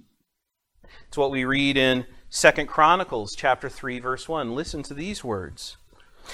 It's 1.09 1.17
what 1.17 1.31
we 1.31 1.45
read 1.45 1.77
in 1.77 2.07
Second 2.29 2.67
Chronicles 2.67 3.35
chapter 3.37 3.69
3 3.69 4.01
verse 4.01 4.29
1. 4.29 4.55
Listen 4.55 4.83
to 4.85 4.95
these 4.95 5.23
words. 5.23 5.77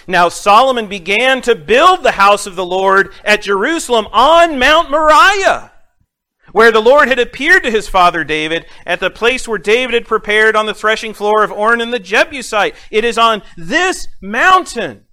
Now 0.07 0.29
Solomon 0.29 0.89
began 0.89 1.43
to 1.43 1.55
build 1.55 2.03
the 2.03 2.13
house 2.13 2.47
of 2.47 2.57
the 2.57 2.65
Lord 2.65 3.13
at 3.25 3.43
Jerusalem 3.43 4.07
on 4.11 4.59
Mount 4.59 4.91
Moriah, 4.91 5.73
where 6.53 6.73
the 6.73 6.81
Lord 6.81 7.09
had 7.09 7.19
appeared 7.19 7.63
to 7.65 7.71
his 7.71 7.89
father 7.89 8.25
David 8.25 8.65
at 8.87 9.01
the 9.01 9.11
place 9.11 9.47
where 9.47 9.59
David 9.59 9.95
had 9.95 10.07
prepared 10.07 10.57
on 10.57 10.65
the 10.65 10.75
threshing 10.75 11.13
floor 11.13 11.45
of 11.45 11.51
Ornan 11.51 11.91
the 11.91 12.01
Jebusite. 12.01 12.75
It 12.91 13.05
is 13.05 13.19
on 13.19 13.43
this 13.57 14.09
mountain 14.23 15.05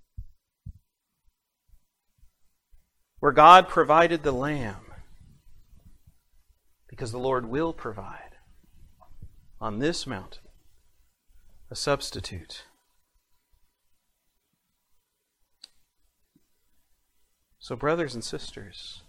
where 3.20 3.34
God 3.34 3.68
provided 3.68 4.24
the 4.24 4.32
lamb 4.32 4.89
because 7.00 7.14
the 7.14 7.18
Lord 7.18 7.46
will 7.46 7.72
provide 7.72 8.36
on 9.62 9.80
this 9.80 10.06
mountain 10.06 10.44
a 11.72 11.76
substitute. 11.76 12.66
So, 17.58 17.78
brothers 17.78 18.16
and 18.16 18.22
sisters, 18.22 19.04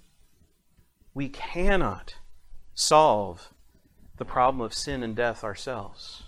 we 1.15 1.29
cannot 1.31 2.15
solve 2.75 3.53
the 4.19 4.25
problem 4.25 4.61
of 4.61 4.73
sin 4.73 5.03
and 5.03 5.17
death 5.17 5.43
ourselves. 5.43 6.23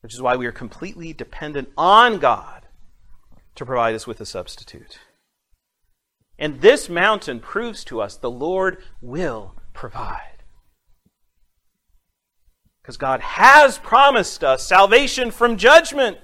Which 0.00 0.14
is 0.14 0.20
why 0.20 0.34
we 0.34 0.46
are 0.46 0.52
completely 0.52 1.12
dependent 1.12 1.68
on 1.78 2.18
God 2.18 2.66
to 3.54 3.64
provide 3.64 3.94
us 3.94 4.08
with 4.08 4.20
a 4.20 4.26
substitute. 4.26 4.98
And 6.38 6.60
this 6.60 6.88
mountain 6.88 7.40
proves 7.40 7.84
to 7.84 8.00
us 8.00 8.16
the 8.16 8.30
Lord 8.30 8.82
will 9.00 9.54
provide. 9.72 10.42
Because 12.82 12.96
God 12.96 13.20
has 13.20 13.78
promised 13.78 14.44
us 14.44 14.66
salvation 14.66 15.30
from 15.30 15.56
judgment, 15.56 16.18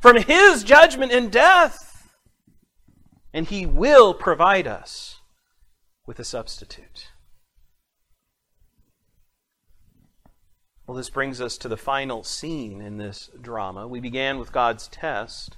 from 0.00 0.16
His 0.16 0.64
judgment 0.64 1.12
in 1.12 1.30
death. 1.30 2.10
And 3.32 3.46
He 3.46 3.64
will 3.64 4.12
provide 4.12 4.66
us 4.66 5.20
with 6.06 6.18
a 6.18 6.24
substitute. 6.24 7.08
Well, 10.86 10.96
this 10.96 11.08
brings 11.08 11.40
us 11.40 11.56
to 11.58 11.68
the 11.68 11.76
final 11.76 12.24
scene 12.24 12.80
in 12.80 12.96
this 12.96 13.30
drama. 13.40 13.86
We 13.86 14.00
began 14.00 14.40
with 14.40 14.50
God's 14.50 14.88
test, 14.88 15.56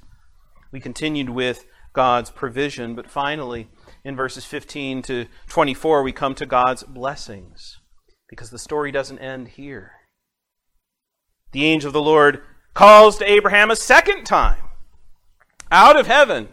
we 0.70 0.78
continued 0.78 1.30
with 1.30 1.64
God's 1.92 2.30
provision, 2.30 2.94
but 2.94 3.10
finally, 3.10 3.68
in 4.04 4.16
verses 4.16 4.44
15 4.44 5.02
to 5.02 5.26
24, 5.48 6.02
we 6.02 6.12
come 6.12 6.34
to 6.34 6.46
God's 6.46 6.82
blessings 6.82 7.80
because 8.28 8.50
the 8.50 8.58
story 8.58 8.90
doesn't 8.90 9.18
end 9.18 9.48
here 9.48 9.92
the 11.52 11.66
angel 11.66 11.88
of 11.88 11.92
the 11.92 12.02
Lord 12.02 12.42
calls 12.74 13.18
to 13.18 13.30
Abraham 13.30 13.70
a 13.70 13.76
second 13.76 14.24
time 14.24 14.64
out 15.70 15.98
of 15.98 16.06
heaven. 16.06 16.48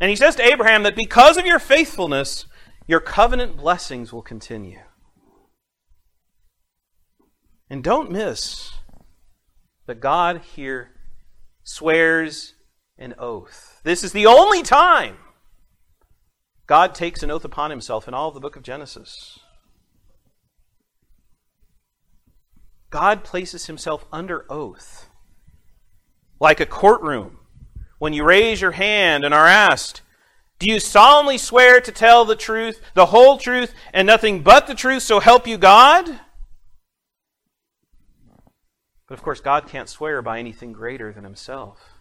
And 0.00 0.10
he 0.10 0.16
says 0.16 0.34
to 0.36 0.44
Abraham 0.44 0.82
that 0.82 0.96
because 0.96 1.36
of 1.36 1.46
your 1.46 1.60
faithfulness, 1.60 2.46
your 2.88 3.00
covenant 3.00 3.56
blessings 3.56 4.12
will 4.12 4.22
continue. 4.22 4.80
And 7.70 7.82
don't 7.82 8.10
miss 8.10 8.72
that 9.86 10.00
God 10.00 10.42
here 10.54 10.90
swears 11.62 12.54
an 13.02 13.14
oath. 13.18 13.80
This 13.82 14.04
is 14.04 14.12
the 14.12 14.26
only 14.26 14.62
time 14.62 15.16
God 16.66 16.94
takes 16.94 17.22
an 17.22 17.30
oath 17.30 17.44
upon 17.44 17.70
himself 17.70 18.08
in 18.08 18.14
all 18.14 18.28
of 18.28 18.34
the 18.34 18.40
book 18.40 18.56
of 18.56 18.62
Genesis. 18.62 19.40
God 22.90 23.24
places 23.24 23.66
himself 23.66 24.04
under 24.12 24.46
oath. 24.50 25.08
Like 26.38 26.60
a 26.60 26.66
courtroom, 26.66 27.38
when 27.98 28.12
you 28.12 28.24
raise 28.24 28.60
your 28.60 28.72
hand 28.72 29.24
and 29.24 29.34
are 29.34 29.46
asked, 29.46 30.02
Do 30.58 30.66
you 30.66 30.78
solemnly 30.78 31.38
swear 31.38 31.80
to 31.80 31.92
tell 31.92 32.24
the 32.24 32.36
truth, 32.36 32.80
the 32.94 33.06
whole 33.06 33.38
truth, 33.38 33.74
and 33.92 34.06
nothing 34.06 34.42
but 34.42 34.66
the 34.66 34.74
truth, 34.74 35.02
so 35.02 35.20
help 35.20 35.46
you 35.46 35.56
God? 35.56 36.20
But 39.08 39.18
of 39.18 39.22
course, 39.22 39.40
God 39.40 39.68
can't 39.68 39.88
swear 39.88 40.22
by 40.22 40.38
anything 40.38 40.72
greater 40.72 41.12
than 41.12 41.24
himself. 41.24 41.91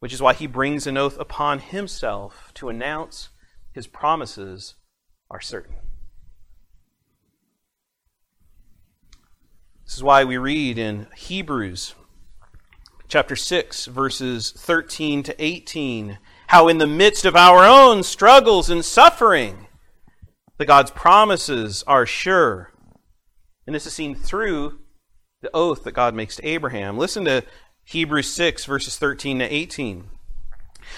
Which 0.00 0.12
is 0.12 0.22
why 0.22 0.34
he 0.34 0.46
brings 0.46 0.86
an 0.86 0.96
oath 0.96 1.18
upon 1.18 1.58
himself 1.58 2.52
to 2.54 2.68
announce 2.68 3.30
his 3.72 3.86
promises 3.86 4.74
are 5.30 5.40
certain. 5.40 5.76
This 9.84 9.96
is 9.96 10.02
why 10.02 10.24
we 10.24 10.36
read 10.36 10.78
in 10.78 11.06
Hebrews 11.16 11.94
chapter 13.08 13.34
6, 13.34 13.86
verses 13.86 14.52
13 14.52 15.22
to 15.22 15.42
18, 15.42 16.18
how 16.48 16.68
in 16.68 16.78
the 16.78 16.86
midst 16.86 17.24
of 17.24 17.34
our 17.34 17.64
own 17.64 18.02
struggles 18.02 18.68
and 18.68 18.84
suffering, 18.84 19.66
the 20.58 20.66
God's 20.66 20.90
promises 20.90 21.82
are 21.86 22.04
sure. 22.04 22.70
And 23.66 23.74
this 23.74 23.86
is 23.86 23.94
seen 23.94 24.14
through 24.14 24.78
the 25.40 25.50
oath 25.54 25.84
that 25.84 25.92
God 25.92 26.14
makes 26.14 26.36
to 26.36 26.46
Abraham. 26.46 26.98
Listen 26.98 27.24
to 27.24 27.44
Hebrews 27.88 28.30
6, 28.32 28.66
verses 28.66 28.98
13 28.98 29.38
to 29.38 29.44
18. 29.46 30.10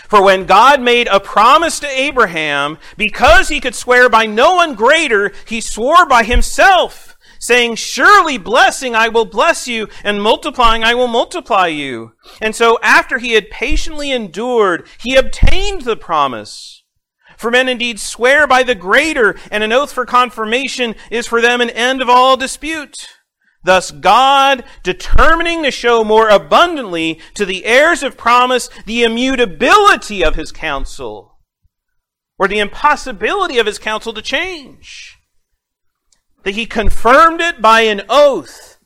For 0.09 0.23
when 0.25 0.45
God 0.45 0.81
made 0.81 1.07
a 1.07 1.21
promise 1.21 1.79
to 1.81 1.89
Abraham, 1.89 2.79
because 2.97 3.49
he 3.49 3.61
could 3.61 3.77
swear 3.77 4.09
by 4.09 4.27
no 4.27 4.55
one 4.57 4.75
greater, 4.75 5.33
he 5.47 5.61
swore 5.61 6.05
by 6.05 6.25
himself 6.25 7.17
saying, 7.39 7.77
Surely 7.77 8.39
blessing 8.39 8.97
I 8.97 9.09
will 9.09 9.25
bless 9.25 9.69
you, 9.69 9.89
and 10.03 10.21
multiplying 10.21 10.83
I 10.83 10.95
will 10.95 11.07
multiply 11.07 11.69
you. 11.69 12.13
And 12.41 12.57
so 12.57 12.79
after 12.83 13.19
he 13.19 13.35
had 13.35 13.51
patiently 13.51 14.11
endured, 14.11 14.87
he 14.99 15.15
obtained 15.15 15.83
the 15.83 15.97
promise. 15.97 16.83
For 17.37 17.53
men 17.53 17.69
indeed 17.69 18.01
swear 18.01 18.49
by 18.49 18.65
the 18.65 18.75
greater, 18.75 19.39
and 19.51 19.63
an 19.63 19.73
oath 19.73 19.93
for 19.93 20.05
confirmation 20.05 20.97
is 21.09 21.29
for 21.29 21.41
them 21.41 21.61
an 21.61 21.71
end 21.71 22.03
of 22.03 22.11
all 22.11 22.37
dispute. 22.37 23.09
Thus 23.63 23.91
God, 23.91 24.65
determining 24.83 25.63
to 25.65 25.71
show 25.71 26.03
more 26.03 26.29
abundantly 26.29 27.21
to 27.35 27.45
the 27.45 27.65
heirs 27.65 28.03
of 28.03 28.17
promise 28.17 28.71
the 28.87 29.03
immutability 29.03 30.25
of 30.25 30.35
his 30.35 30.51
counsel, 30.51 31.39
or 32.39 32.49
the 32.49 32.59
impossibility 32.59 33.59
of 33.59 33.67
his 33.67 33.79
counsel 33.79 34.15
to 34.15 34.23
change 34.23 35.19
that 36.45 36.55
he 36.55 36.67
confirmed 36.67 37.41
it 37.41 37.61
by 37.61 37.83
an 37.83 38.03
oath 38.09 38.79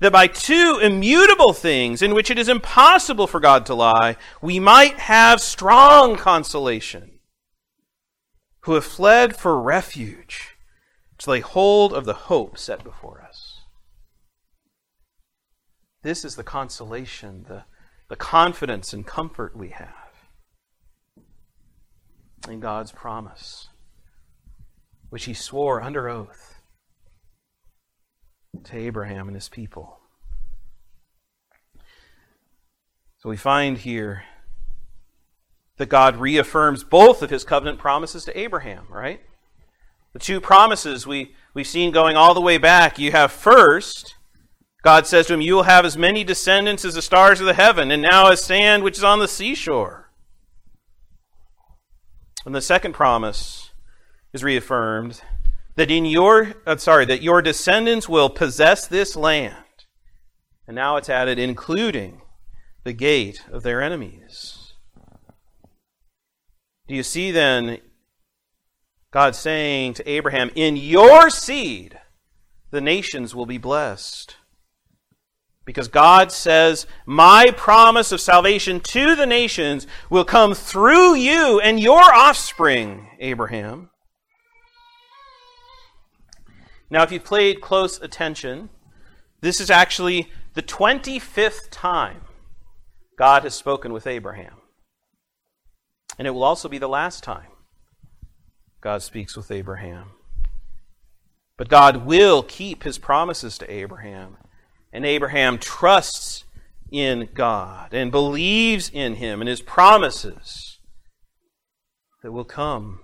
that 0.00 0.12
by 0.12 0.26
two 0.26 0.78
immutable 0.80 1.52
things 1.52 2.02
in 2.02 2.14
which 2.14 2.30
it 2.30 2.38
is 2.38 2.48
impossible 2.48 3.26
for 3.26 3.40
God 3.40 3.66
to 3.66 3.74
lie, 3.74 4.16
we 4.40 4.60
might 4.60 4.98
have 4.98 5.40
strong 5.40 6.16
consolation, 6.16 7.18
who 8.60 8.74
have 8.74 8.84
fled 8.84 9.36
for 9.36 9.60
refuge 9.60 10.56
to 11.18 11.30
lay 11.30 11.40
hold 11.40 11.92
of 11.92 12.04
the 12.04 12.14
hope 12.14 12.56
set 12.56 12.84
before 12.84 13.17
us. 13.17 13.17
This 16.02 16.24
is 16.24 16.36
the 16.36 16.44
consolation, 16.44 17.44
the, 17.48 17.64
the 18.08 18.16
confidence 18.16 18.92
and 18.92 19.06
comfort 19.06 19.56
we 19.56 19.70
have 19.70 19.94
in 22.48 22.60
God's 22.60 22.92
promise, 22.92 23.68
which 25.10 25.24
He 25.24 25.34
swore 25.34 25.82
under 25.82 26.08
oath 26.08 26.58
to 28.64 28.76
Abraham 28.76 29.28
and 29.28 29.36
his 29.36 29.48
people. 29.48 29.98
So 33.18 33.28
we 33.28 33.36
find 33.36 33.78
here 33.78 34.24
that 35.76 35.88
God 35.88 36.16
reaffirms 36.16 36.84
both 36.84 37.22
of 37.22 37.30
his 37.30 37.44
covenant 37.44 37.78
promises 37.78 38.24
to 38.24 38.38
Abraham, 38.38 38.86
right? 38.90 39.20
The 40.12 40.18
two 40.18 40.40
promises 40.40 41.06
we, 41.06 41.34
we've 41.54 41.66
seen 41.66 41.90
going 41.90 42.16
all 42.16 42.34
the 42.34 42.40
way 42.40 42.58
back. 42.58 42.98
You 42.98 43.12
have 43.12 43.32
first, 43.32 44.14
God 44.82 45.06
says 45.06 45.26
to 45.26 45.34
him, 45.34 45.40
You 45.40 45.56
will 45.56 45.62
have 45.64 45.84
as 45.84 45.96
many 45.96 46.24
descendants 46.24 46.84
as 46.84 46.94
the 46.94 47.02
stars 47.02 47.40
of 47.40 47.46
the 47.46 47.54
heaven, 47.54 47.90
and 47.90 48.02
now 48.02 48.30
as 48.30 48.42
sand 48.42 48.82
which 48.82 48.98
is 48.98 49.04
on 49.04 49.18
the 49.18 49.28
seashore. 49.28 50.10
And 52.46 52.54
the 52.54 52.60
second 52.60 52.92
promise 52.92 53.72
is 54.32 54.44
reaffirmed 54.44 55.20
that 55.74 55.90
in 55.90 56.06
your 56.06 56.54
uh, 56.66 56.76
sorry 56.76 57.04
that 57.06 57.22
your 57.22 57.42
descendants 57.42 58.08
will 58.08 58.30
possess 58.30 58.86
this 58.86 59.16
land. 59.16 59.56
And 60.66 60.74
now 60.74 60.96
it's 60.96 61.08
added 61.08 61.38
including 61.38 62.20
the 62.84 62.92
gate 62.92 63.44
of 63.50 63.62
their 63.62 63.82
enemies. 63.82 64.72
Do 66.86 66.94
you 66.94 67.02
see 67.02 67.30
then 67.30 67.78
god 69.10 69.34
saying 69.34 69.94
to 69.94 70.08
abraham 70.08 70.50
in 70.54 70.76
your 70.76 71.30
seed 71.30 71.98
the 72.70 72.80
nations 72.80 73.34
will 73.34 73.46
be 73.46 73.56
blessed 73.56 74.36
because 75.68 75.88
God 75.88 76.32
says, 76.32 76.86
My 77.04 77.52
promise 77.54 78.10
of 78.10 78.22
salvation 78.22 78.80
to 78.80 79.14
the 79.14 79.26
nations 79.26 79.86
will 80.08 80.24
come 80.24 80.54
through 80.54 81.16
you 81.16 81.60
and 81.60 81.78
your 81.78 82.00
offspring, 82.00 83.10
Abraham. 83.20 83.90
Now, 86.88 87.02
if 87.02 87.12
you've 87.12 87.22
played 87.22 87.60
close 87.60 88.00
attention, 88.00 88.70
this 89.42 89.60
is 89.60 89.70
actually 89.70 90.32
the 90.54 90.62
25th 90.62 91.68
time 91.70 92.22
God 93.18 93.42
has 93.42 93.54
spoken 93.54 93.92
with 93.92 94.06
Abraham. 94.06 94.54
And 96.18 96.26
it 96.26 96.30
will 96.30 96.44
also 96.44 96.70
be 96.70 96.78
the 96.78 96.88
last 96.88 97.22
time 97.22 97.50
God 98.80 99.02
speaks 99.02 99.36
with 99.36 99.50
Abraham. 99.50 100.12
But 101.58 101.68
God 101.68 102.06
will 102.06 102.42
keep 102.42 102.84
his 102.84 102.96
promises 102.96 103.58
to 103.58 103.70
Abraham. 103.70 104.38
And 104.92 105.04
Abraham 105.04 105.58
trusts 105.58 106.44
in 106.90 107.28
God 107.34 107.92
and 107.92 108.10
believes 108.10 108.90
in 108.92 109.16
him 109.16 109.40
and 109.40 109.48
his 109.48 109.60
promises 109.60 110.78
that 112.22 112.32
will 112.32 112.44
come 112.44 113.00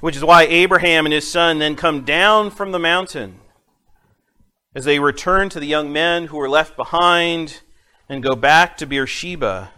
which 0.00 0.16
is 0.16 0.24
why 0.24 0.44
Abraham 0.44 1.06
and 1.06 1.12
his 1.12 1.30
son 1.30 1.58
then 1.58 1.76
come 1.76 2.04
down 2.04 2.50
from 2.50 2.72
the 2.72 2.78
mountain 2.78 3.40
as 4.74 4.84
they 4.84 4.98
return 4.98 5.48
to 5.50 5.60
the 5.60 5.66
young 5.66 5.92
men 5.92 6.26
who 6.26 6.36
were 6.36 6.48
left 6.48 6.76
behind 6.76 7.60
and 8.08 8.22
go 8.22 8.34
back 8.34 8.76
to 8.76 8.86
Beersheba, 8.86 9.70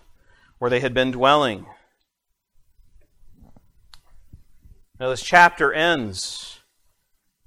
where 0.58 0.70
they 0.70 0.80
had 0.80 0.94
been 0.94 1.10
dwelling. 1.10 1.66
Now, 5.00 5.10
this 5.10 5.22
chapter 5.22 5.72
ends 5.72 6.53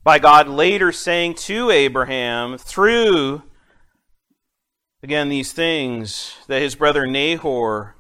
by 0.08 0.20
God 0.20 0.48
later 0.48 0.93
saying 0.93 1.34
to 1.34 1.70
Abraham, 1.70 2.58
through, 2.58 3.43
again, 5.04 5.28
these 5.28 5.52
things, 5.52 6.38
that 6.48 6.62
his 6.62 6.76
brother 6.76 7.06
Nahor 7.06 7.98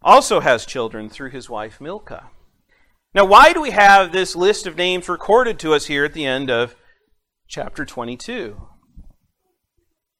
also 0.00 0.40
has 0.40 0.64
children 0.64 1.10
through 1.10 1.28
his 1.28 1.50
wife 1.50 1.82
Milcah. 1.82 2.30
Now, 3.12 3.26
why 3.26 3.52
do 3.52 3.60
we 3.60 3.72
have 3.72 4.10
this 4.10 4.34
list 4.34 4.66
of 4.66 4.78
names 4.78 5.06
recorded 5.06 5.58
to 5.58 5.74
us 5.74 5.84
here 5.84 6.06
at 6.06 6.14
the 6.14 6.24
end 6.24 6.50
of 6.50 6.74
chapter 7.46 7.84
22? 7.84 8.62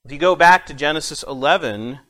If 0.05 0.13
you 0.13 0.19
go 0.19 0.37
back 0.37 0.67
to 0.67 0.75
Genesis 0.75 1.23
11, 1.23 2.01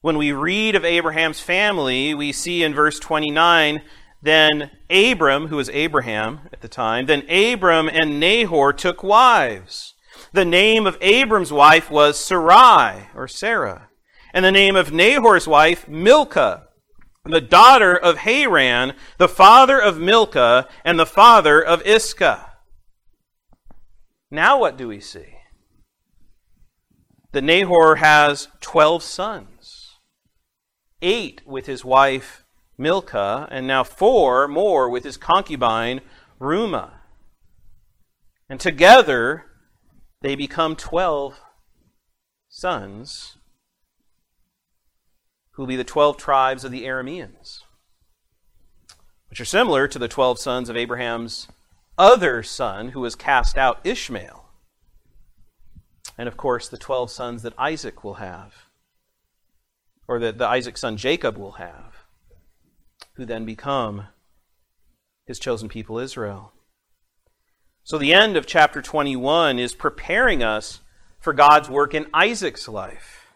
when 0.00 0.16
we 0.16 0.30
read 0.30 0.76
of 0.76 0.84
Abraham's 0.84 1.40
family, 1.40 2.14
we 2.14 2.30
see 2.30 2.62
in 2.62 2.72
verse 2.72 3.00
29 3.00 3.82
then 4.24 4.70
Abram, 4.90 5.48
who 5.48 5.56
was 5.56 5.68
Abraham 5.70 6.40
at 6.52 6.60
the 6.60 6.68
time, 6.68 7.06
then 7.06 7.28
Abram 7.30 7.88
and 7.88 8.18
Nahor 8.18 8.72
took 8.72 9.02
wives. 9.02 9.94
The 10.32 10.44
name 10.44 10.86
of 10.86 10.98
Abram's 11.00 11.52
wife 11.52 11.90
was 11.90 12.18
Sarai, 12.18 13.08
or 13.14 13.28
Sarah, 13.28 13.88
and 14.32 14.44
the 14.44 14.52
name 14.52 14.76
of 14.76 14.92
Nahor's 14.92 15.46
wife, 15.46 15.86
Milcah 15.88 16.64
the 17.24 17.40
daughter 17.40 17.96
of 17.96 18.18
Haran, 18.18 18.92
the 19.16 19.28
father 19.28 19.80
of 19.80 19.98
Milcah, 19.98 20.68
and 20.84 20.98
the 20.98 21.06
father 21.06 21.62
of 21.62 21.80
Iscah. 21.86 22.52
Now, 24.30 24.58
what 24.58 24.76
do 24.76 24.88
we 24.88 25.00
see? 25.00 25.38
That 27.32 27.42
Nahor 27.42 27.96
has 27.96 28.48
12 28.60 29.02
sons, 29.02 29.96
eight 31.00 31.40
with 31.46 31.66
his 31.66 31.84
wife 31.84 32.43
Milcah, 32.76 33.48
and 33.50 33.66
now 33.66 33.84
four 33.84 34.48
more 34.48 34.88
with 34.88 35.04
his 35.04 35.16
concubine 35.16 36.00
Reumah. 36.40 36.90
And 38.48 38.60
together 38.60 39.46
they 40.20 40.34
become 40.34 40.76
12 40.76 41.40
sons 42.48 43.38
who 45.52 45.62
will 45.62 45.66
be 45.68 45.76
the 45.76 45.84
12 45.84 46.16
tribes 46.16 46.64
of 46.64 46.72
the 46.72 46.84
Arameans, 46.84 47.60
which 49.28 49.40
are 49.40 49.44
similar 49.44 49.86
to 49.86 49.98
the 49.98 50.08
12 50.08 50.38
sons 50.38 50.68
of 50.68 50.76
Abraham's 50.76 51.48
other 51.96 52.42
son 52.42 52.88
who 52.88 53.00
was 53.00 53.14
cast 53.14 53.56
out, 53.56 53.80
Ishmael. 53.84 54.48
And 56.18 56.28
of 56.28 56.36
course, 56.36 56.68
the 56.68 56.78
12 56.78 57.10
sons 57.10 57.42
that 57.42 57.54
Isaac 57.58 58.02
will 58.02 58.14
have, 58.14 58.66
or 60.06 60.18
that 60.18 60.38
the 60.38 60.46
Isaac 60.46 60.76
son 60.76 60.96
Jacob 60.96 61.36
will 61.36 61.52
have, 61.52 61.93
who 63.16 63.24
then 63.24 63.44
become 63.44 64.08
his 65.26 65.38
chosen 65.38 65.68
people 65.68 65.98
Israel. 65.98 66.52
So 67.82 67.98
the 67.98 68.14
end 68.14 68.36
of 68.36 68.46
chapter 68.46 68.80
21 68.80 69.58
is 69.58 69.74
preparing 69.74 70.42
us 70.42 70.80
for 71.20 71.32
God's 71.32 71.68
work 71.68 71.94
in 71.94 72.06
Isaac's 72.12 72.68
life. 72.68 73.26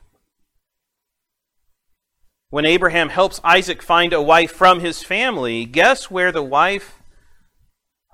When 2.51 2.64
Abraham 2.64 3.11
helps 3.11 3.41
Isaac 3.45 3.83
find 3.83 4.12
a 4.12 4.23
wife 4.23 4.53
from 4.53 4.81
his 4.81 5.03
family, 5.03 5.67
guess 5.67 6.11
where 6.11 6.33
the 6.33 6.43
wife 6.43 7.03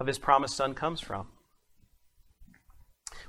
of 0.01 0.09
his 0.09 0.19
promised 0.19 0.57
son 0.57 0.75
comes 0.75 1.01
from? 1.01 1.29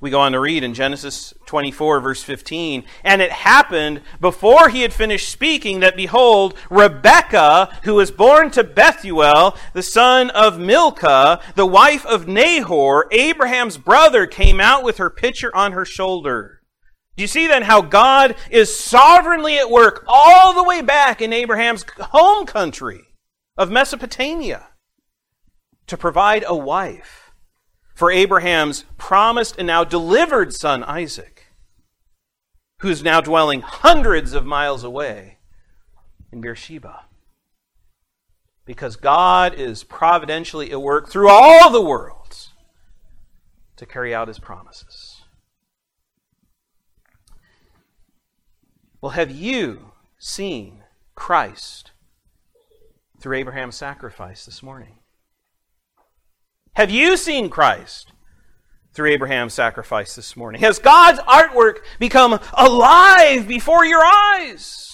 We 0.06 0.12
go 0.12 0.20
on 0.20 0.34
to 0.34 0.40
read 0.40 0.64
in 0.64 0.76
Genesis 0.76 1.34
24, 1.48 2.00
verse 2.00 2.22
15. 2.22 2.84
And 3.04 3.24
it 3.24 3.32
happened 3.32 4.04
before 4.22 4.70
he 4.70 4.84
had 4.84 4.94
finished 4.94 5.30
speaking 5.30 5.80
that, 5.80 5.96
behold, 5.96 6.54
Rebekah, 6.70 7.80
who 7.86 7.96
was 7.96 8.12
born 8.12 8.52
to 8.52 8.64
Bethuel, 8.64 9.58
the 9.74 9.82
son 9.82 10.30
of 10.30 10.60
Milcah, 10.60 11.42
the 11.56 11.66
wife 11.66 12.06
of 12.06 12.28
Nahor, 12.28 13.08
Abraham's 13.12 13.80
brother, 13.80 14.28
came 14.28 14.60
out 14.60 14.84
with 14.84 15.00
her 15.00 15.10
pitcher 15.10 15.50
on 15.56 15.72
her 15.72 15.86
shoulder. 15.86 16.62
Do 17.18 17.24
you 17.24 17.28
see 17.28 17.48
then 17.48 17.64
how 17.64 17.82
God 17.82 18.36
is 18.52 18.78
sovereignly 18.78 19.58
at 19.58 19.72
work 19.72 20.04
all 20.08 20.54
the 20.54 20.64
way 20.64 20.84
back 20.84 21.20
in 21.20 21.34
Abraham's 21.34 21.84
home 22.00 22.46
country 22.46 23.02
of 23.58 23.72
Mesopotamia 23.72 24.68
to 25.88 25.98
provide 25.98 26.44
a 26.46 26.56
wife 26.56 27.25
for 27.96 28.12
Abraham's 28.12 28.84
promised 28.98 29.56
and 29.58 29.66
now 29.66 29.84
delivered 29.84 30.54
son 30.54 30.84
Isaac, 30.84 31.46
who's 32.80 33.02
now 33.02 33.22
dwelling 33.22 33.62
hundreds 33.62 34.34
of 34.34 34.46
miles 34.46 34.84
away 34.84 35.38
in 36.32 36.42
Beersheba? 36.42 37.06
Because 38.66 38.98
God 38.98 39.54
is 39.54 39.84
providentially 39.84 40.72
at 40.72 40.82
work 40.82 41.10
through 41.10 41.30
all 41.30 41.72
the 41.72 41.82
worlds 41.82 42.50
to 43.78 43.86
carry 43.86 44.14
out 44.14 44.28
his 44.28 44.40
promises. 44.40 45.22
Well, 49.00 49.12
have 49.12 49.32
you 49.32 49.92
seen 50.18 50.84
Christ 51.14 51.92
through 53.20 53.38
Abraham's 53.38 53.76
sacrifice 53.76 54.46
this 54.46 54.64
morning? 54.64 54.98
Have 56.76 56.92
you 56.92 57.16
seen 57.16 57.50
Christ 57.50 58.12
through 58.94 59.12
Abraham's 59.12 59.54
sacrifice 59.54 60.14
this 60.14 60.36
morning? 60.36 60.60
Has 60.60 60.78
God's 60.78 61.20
artwork 61.20 61.78
become 62.00 62.38
alive 62.54 63.48
before 63.48 63.86
your 63.86 64.04
eyes? 64.04 64.94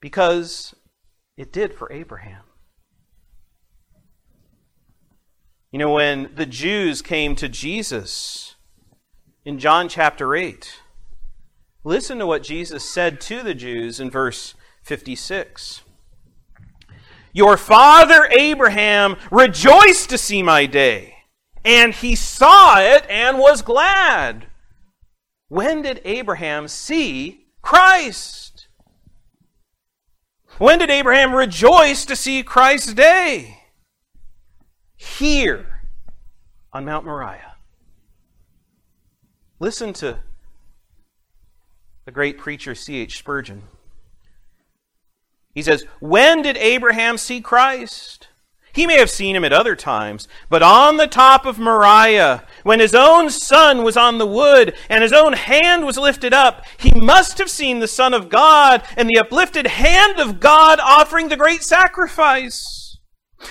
Because 0.00 0.74
it 1.36 1.52
did 1.52 1.74
for 1.74 1.92
Abraham. 1.92 2.42
You 5.70 5.78
know, 5.78 5.92
when 5.92 6.32
the 6.34 6.46
Jews 6.46 7.00
came 7.00 7.36
to 7.36 7.48
Jesus 7.48 8.56
in 9.44 9.60
John 9.60 9.88
chapter 9.88 10.34
8, 10.34 10.80
listen 11.84 12.18
to 12.18 12.26
what 12.26 12.42
Jesus 12.42 12.84
said 12.84 13.20
to 13.22 13.44
the 13.44 13.54
Jews 13.54 14.00
in 14.00 14.10
verse 14.10 14.54
56. 14.82 15.82
Your 17.32 17.56
father 17.56 18.26
Abraham 18.26 19.16
rejoiced 19.30 20.10
to 20.10 20.18
see 20.18 20.42
my 20.42 20.66
day, 20.66 21.14
and 21.64 21.94
he 21.94 22.14
saw 22.14 22.80
it 22.80 23.06
and 23.08 23.38
was 23.38 23.62
glad. 23.62 24.46
When 25.48 25.82
did 25.82 26.00
Abraham 26.04 26.68
see 26.68 27.46
Christ? 27.62 28.68
When 30.58 30.78
did 30.78 30.90
Abraham 30.90 31.34
rejoice 31.34 32.04
to 32.04 32.16
see 32.16 32.42
Christ's 32.42 32.94
day? 32.94 33.58
Here 34.96 35.82
on 36.72 36.84
Mount 36.84 37.06
Moriah. 37.06 37.56
Listen 39.58 39.92
to 39.94 40.18
the 42.04 42.12
great 42.12 42.38
preacher 42.38 42.74
C.H. 42.74 43.18
Spurgeon. 43.18 43.62
He 45.54 45.62
says, 45.62 45.84
When 46.00 46.42
did 46.42 46.56
Abraham 46.56 47.18
see 47.18 47.40
Christ? 47.40 48.28
He 48.72 48.86
may 48.86 48.98
have 48.98 49.10
seen 49.10 49.34
him 49.34 49.44
at 49.44 49.52
other 49.52 49.74
times, 49.74 50.28
but 50.48 50.62
on 50.62 50.96
the 50.96 51.08
top 51.08 51.44
of 51.44 51.58
Moriah, 51.58 52.44
when 52.62 52.78
his 52.78 52.94
own 52.94 53.28
son 53.30 53.82
was 53.82 53.96
on 53.96 54.18
the 54.18 54.26
wood 54.26 54.74
and 54.88 55.02
his 55.02 55.12
own 55.12 55.32
hand 55.32 55.84
was 55.84 55.98
lifted 55.98 56.32
up, 56.32 56.64
he 56.78 56.92
must 56.94 57.38
have 57.38 57.50
seen 57.50 57.80
the 57.80 57.88
Son 57.88 58.14
of 58.14 58.28
God 58.28 58.84
and 58.96 59.08
the 59.08 59.18
uplifted 59.18 59.66
hand 59.66 60.20
of 60.20 60.38
God 60.38 60.78
offering 60.78 61.28
the 61.28 61.36
great 61.36 61.64
sacrifice. 61.64 62.98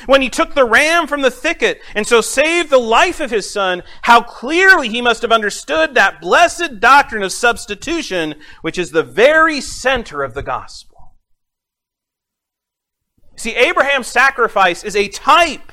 When 0.05 0.21
he 0.21 0.29
took 0.29 0.53
the 0.53 0.65
ram 0.65 1.07
from 1.07 1.21
the 1.21 1.31
thicket 1.31 1.81
and 1.95 2.05
so 2.05 2.21
saved 2.21 2.69
the 2.69 2.77
life 2.77 3.19
of 3.19 3.31
his 3.31 3.51
son, 3.51 3.83
how 4.03 4.21
clearly 4.21 4.87
he 4.87 5.01
must 5.01 5.23
have 5.23 5.31
understood 5.31 5.95
that 5.95 6.21
blessed 6.21 6.79
doctrine 6.79 7.23
of 7.23 7.31
substitution, 7.31 8.35
which 8.61 8.77
is 8.77 8.91
the 8.91 9.03
very 9.03 9.59
center 9.59 10.23
of 10.23 10.35
the 10.35 10.43
gospel. 10.43 10.88
See, 13.39 13.55
Abraham's 13.55 14.07
sacrifice 14.07 14.83
is 14.83 14.97
a 14.97 15.07
type 15.07 15.71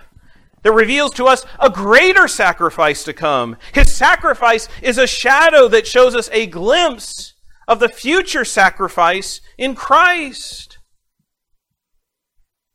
that 0.63 0.71
reveals 0.71 1.13
to 1.15 1.25
us 1.25 1.45
a 1.59 1.69
greater 1.69 2.29
sacrifice 2.29 3.03
to 3.03 3.13
come. 3.13 3.57
His 3.73 3.93
sacrifice 3.93 4.69
is 4.83 4.99
a 4.99 5.07
shadow 5.09 5.67
that 5.67 5.85
shows 5.85 6.15
us 6.15 6.31
a 6.33 6.47
glimpse 6.47 7.35
of 7.67 7.81
the 7.81 7.89
future 7.89 8.45
sacrifice 8.45 9.41
in 9.59 9.75
Christ. 9.75 10.79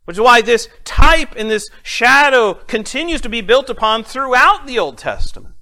Which 0.03 0.17
is 0.17 0.21
why 0.21 0.41
this 0.41 0.67
type 0.83 1.35
and 1.37 1.49
this 1.49 1.69
shadow 1.83 2.55
continues 2.55 3.21
to 3.21 3.29
be 3.29 3.39
built 3.39 3.69
upon 3.69 4.03
throughout 4.03 4.67
the 4.67 4.77
Old 4.77 4.97
Testament. 4.97 5.55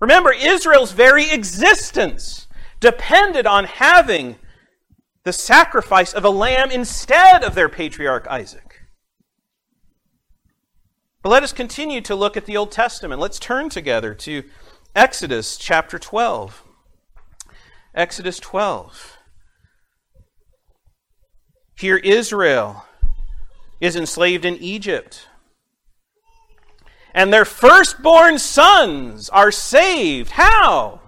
Remember, 0.00 0.32
Israel's 0.32 0.90
very 0.90 1.30
existence 1.30 2.48
depended 2.80 3.46
on 3.46 3.62
having 3.66 4.38
the 5.24 5.32
sacrifice 5.32 6.12
of 6.12 6.24
a 6.24 6.30
lamb 6.30 6.70
instead 6.70 7.44
of 7.44 7.54
their 7.54 7.68
patriarch 7.68 8.26
Isaac. 8.28 8.80
But 11.22 11.30
let 11.30 11.44
us 11.44 11.52
continue 11.52 12.00
to 12.00 12.16
look 12.16 12.36
at 12.36 12.46
the 12.46 12.56
Old 12.56 12.72
Testament. 12.72 13.20
Let's 13.20 13.38
turn 13.38 13.68
together 13.68 14.14
to 14.14 14.42
Exodus 14.96 15.56
chapter 15.56 15.98
12. 15.98 16.64
Exodus 17.94 18.40
12. 18.40 19.18
Here, 21.78 21.96
Israel 21.98 22.84
is 23.80 23.94
enslaved 23.94 24.44
in 24.44 24.56
Egypt. 24.56 25.28
And 27.14 27.32
their 27.32 27.44
firstborn 27.44 28.38
sons 28.38 29.28
are 29.28 29.52
saved. 29.52 30.32
How? 30.32 31.00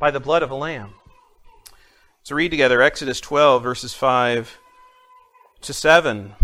By 0.00 0.10
the 0.10 0.20
blood 0.20 0.42
of 0.42 0.50
a 0.50 0.54
lamb. 0.54 0.94
So 2.24 2.34
read 2.34 2.52
together 2.52 2.80
Exodus 2.80 3.20
12, 3.20 3.62
verses 3.62 3.92
5 3.92 4.58
to 5.60 5.74
7. 5.74 6.34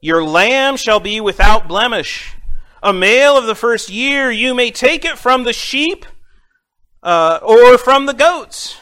Your 0.00 0.22
lamb 0.22 0.76
shall 0.76 1.00
be 1.00 1.20
without 1.20 1.66
blemish. 1.66 2.36
A 2.80 2.92
male 2.92 3.36
of 3.36 3.46
the 3.46 3.56
first 3.56 3.90
year, 3.90 4.30
you 4.30 4.54
may 4.54 4.70
take 4.70 5.04
it 5.04 5.18
from 5.18 5.42
the 5.42 5.52
sheep 5.52 6.06
uh, 7.02 7.40
or 7.42 7.76
from 7.76 8.06
the 8.06 8.14
goats. 8.14 8.76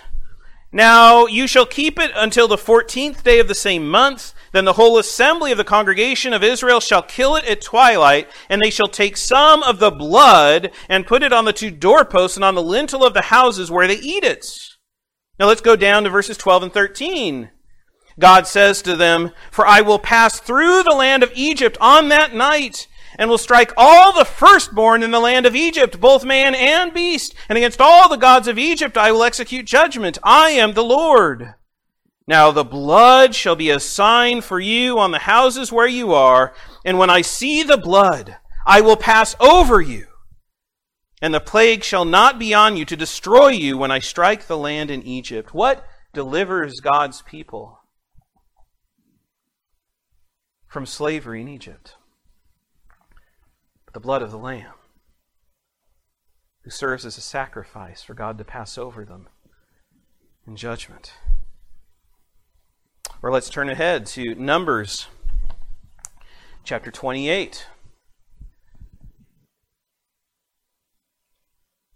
Now 0.71 1.25
you 1.25 1.47
shall 1.47 1.65
keep 1.65 1.99
it 1.99 2.11
until 2.15 2.47
the 2.47 2.59
fourteenth 2.59 3.25
day 3.25 3.39
of 3.39 3.49
the 3.49 3.55
same 3.55 3.89
month. 3.89 4.35
Then 4.53 4.67
the 4.67 4.75
whole 4.75 4.99
assembly 4.99 5.51
of 5.51 5.59
the 5.59 5.65
congregation 5.65 6.33
of 6.33 6.43
Israel 6.43 6.79
shall 6.79 7.03
kill 7.03 7.37
it 7.37 7.47
at 7.47 7.63
twilight, 7.63 8.31
and 8.49 8.61
they 8.61 8.71
shall 8.71 8.87
take 8.87 9.17
some 9.17 9.63
of 9.63 9.79
the 9.79 9.91
blood 9.91 10.71
and 10.89 11.07
put 11.07 11.23
it 11.23 11.33
on 11.33 11.47
the 11.47 11.53
two 11.55 11.71
doorposts 11.71 12.37
and 12.37 12.45
on 12.45 12.55
the 12.55 12.63
lintel 12.63 13.05
of 13.05 13.15
the 13.15 13.23
houses 13.23 13.71
where 13.71 13.89
they 13.89 13.97
eat 13.97 14.25
it. 14.25 14.47
Now 15.39 15.47
let's 15.47 15.63
go 15.63 15.75
down 15.75 16.05
to 16.05 16.11
verses 16.11 16.37
12 16.37 16.65
and 16.65 16.73
13. 16.73 17.51
God 18.19 18.47
says 18.47 18.83
to 18.83 18.95
them, 18.95 19.33
For 19.51 19.67
I 19.67 19.81
will 19.81 19.99
pass 19.99 20.39
through 20.39 20.83
the 20.83 20.95
land 20.95 21.23
of 21.23 21.33
Egypt 21.35 21.79
on 21.81 22.11
that 22.11 22.35
night, 22.35 22.87
and 23.19 23.31
will 23.31 23.39
strike 23.39 23.73
all 23.77 24.13
the 24.13 24.25
firstborn 24.25 25.03
in 25.03 25.11
the 25.11 25.21
land 25.21 25.47
of 25.47 25.57
Egypt, 25.57 25.99
both 25.99 26.25
man 26.25 26.55
and 26.55 26.93
beast, 26.93 27.35
and 27.49 27.57
against 27.57 27.81
all 27.81 28.09
the 28.09 28.17
gods 28.17 28.49
of 28.49 28.59
Egypt 28.59 28.99
I 28.99 29.13
will 29.13 29.25
execute 29.25 29.67
judgment. 29.67 30.19
I 30.23 30.51
am 30.51 30.75
the 30.75 30.85
Lord. 30.85 31.55
Now 32.27 32.53
the 32.53 32.65
blood 32.65 33.35
shall 33.35 33.57
be 33.57 33.71
a 33.71 33.81
sign 33.81 34.41
for 34.41 34.61
you 34.61 34.99
on 34.99 35.11
the 35.11 35.19
houses 35.19 35.73
where 35.73 35.89
you 35.89 36.13
are, 36.15 36.55
and 36.85 36.99
when 36.99 37.11
I 37.11 37.23
see 37.23 37.63
the 37.63 37.77
blood, 37.77 38.37
I 38.65 38.81
will 38.81 38.97
pass 38.97 39.35
over 39.41 39.81
you. 39.81 40.07
And 41.21 41.33
the 41.33 41.41
plague 41.41 41.85
shall 41.85 42.05
not 42.05 42.39
be 42.39 42.53
on 42.55 42.77
you 42.77 42.85
to 42.85 42.97
destroy 42.97 43.49
you 43.49 43.79
when 43.79 43.91
I 43.91 43.99
strike 44.01 44.47
the 44.47 44.59
land 44.59 44.91
in 44.91 45.03
Egypt. 45.03 45.55
What 45.55 45.85
delivers 46.13 46.81
God's 46.81 47.23
people 47.23 47.81
from 50.67 50.87
slavery 50.87 51.41
in 51.41 51.49
Egypt? 51.49 51.95
The 53.95 54.01
blood 54.01 54.23
of 54.23 54.31
the 54.31 54.39
Lamb, 54.39 54.75
who 56.65 56.71
serves 56.71 57.05
as 57.05 57.19
a 57.19 57.21
sacrifice 57.21 58.03
for 58.03 58.15
God 58.15 58.39
to 58.39 58.45
pass 58.45 58.79
over 58.79 59.05
them 59.05 59.29
in 60.47 60.57
judgment. 60.57 61.13
Or 63.23 63.31
let's 63.31 63.51
turn 63.51 63.71
ahead 63.71 64.07
to 64.07 64.35
Numbers 64.35 65.07
chapter 66.65 66.91
28. 66.91 67.69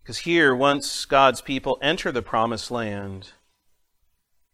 Because 0.00 0.18
here, 0.18 0.54
once 0.54 1.04
God's 1.04 1.40
people 1.40 1.80
enter 1.82 2.12
the 2.12 2.22
promised 2.22 2.70
land, 2.70 3.32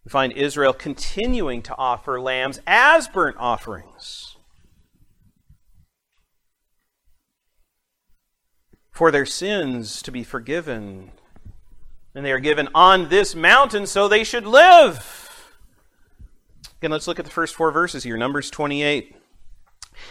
we 0.03 0.09
find 0.09 0.33
Israel 0.33 0.73
continuing 0.73 1.61
to 1.61 1.77
offer 1.77 2.19
lambs 2.19 2.59
as 2.67 3.07
burnt 3.07 3.37
offerings 3.39 4.39
for 8.91 9.11
their 9.11 9.27
sins 9.27 10.01
to 10.01 10.11
be 10.11 10.25
forgiven. 10.25 11.13
And 12.15 12.25
they 12.25 12.33
are 12.33 12.39
given 12.39 12.71
on 12.75 13.11
this 13.11 13.35
mountain 13.35 13.87
so 13.87 14.09
they 14.09 14.25
should 14.25 14.47
live. 14.47 15.22
Again, 16.83 16.91
let's 16.91 17.07
look 17.07 17.21
at 17.21 17.25
the 17.25 17.31
first 17.31 17.55
four 17.55 17.71
verses 17.71 18.03
here 18.03 18.17
Numbers 18.17 18.51
28. 18.51 19.15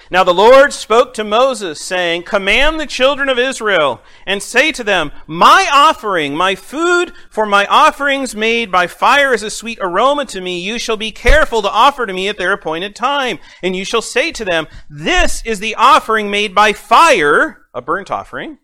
Now 0.09 0.23
the 0.23 0.33
Lord 0.33 0.71
spoke 0.71 1.13
to 1.15 1.23
Moses, 1.25 1.81
saying, 1.81 2.23
Command 2.23 2.79
the 2.79 2.85
children 2.85 3.27
of 3.27 3.37
Israel, 3.37 4.01
and 4.25 4.41
say 4.41 4.71
to 4.71 4.83
them, 4.85 5.11
My 5.27 5.69
offering, 5.69 6.33
my 6.33 6.55
food 6.55 7.11
for 7.29 7.45
my 7.45 7.65
offerings 7.65 8.37
made 8.37 8.71
by 8.71 8.87
fire 8.87 9.33
is 9.33 9.43
a 9.43 9.49
sweet 9.49 9.79
aroma 9.81 10.23
to 10.27 10.39
me. 10.39 10.61
You 10.61 10.79
shall 10.79 10.95
be 10.95 11.11
careful 11.11 11.61
to 11.61 11.69
offer 11.69 12.05
to 12.05 12.13
me 12.13 12.29
at 12.29 12.37
their 12.37 12.53
appointed 12.53 12.95
time. 12.95 13.39
And 13.61 13.75
you 13.75 13.83
shall 13.83 14.01
say 14.01 14.31
to 14.31 14.45
them, 14.45 14.65
This 14.89 15.41
is 15.45 15.59
the 15.59 15.75
offering 15.75 16.31
made 16.31 16.55
by 16.55 16.71
fire, 16.71 17.65
a 17.73 17.81
burnt 17.81 18.09
offering, 18.09 18.59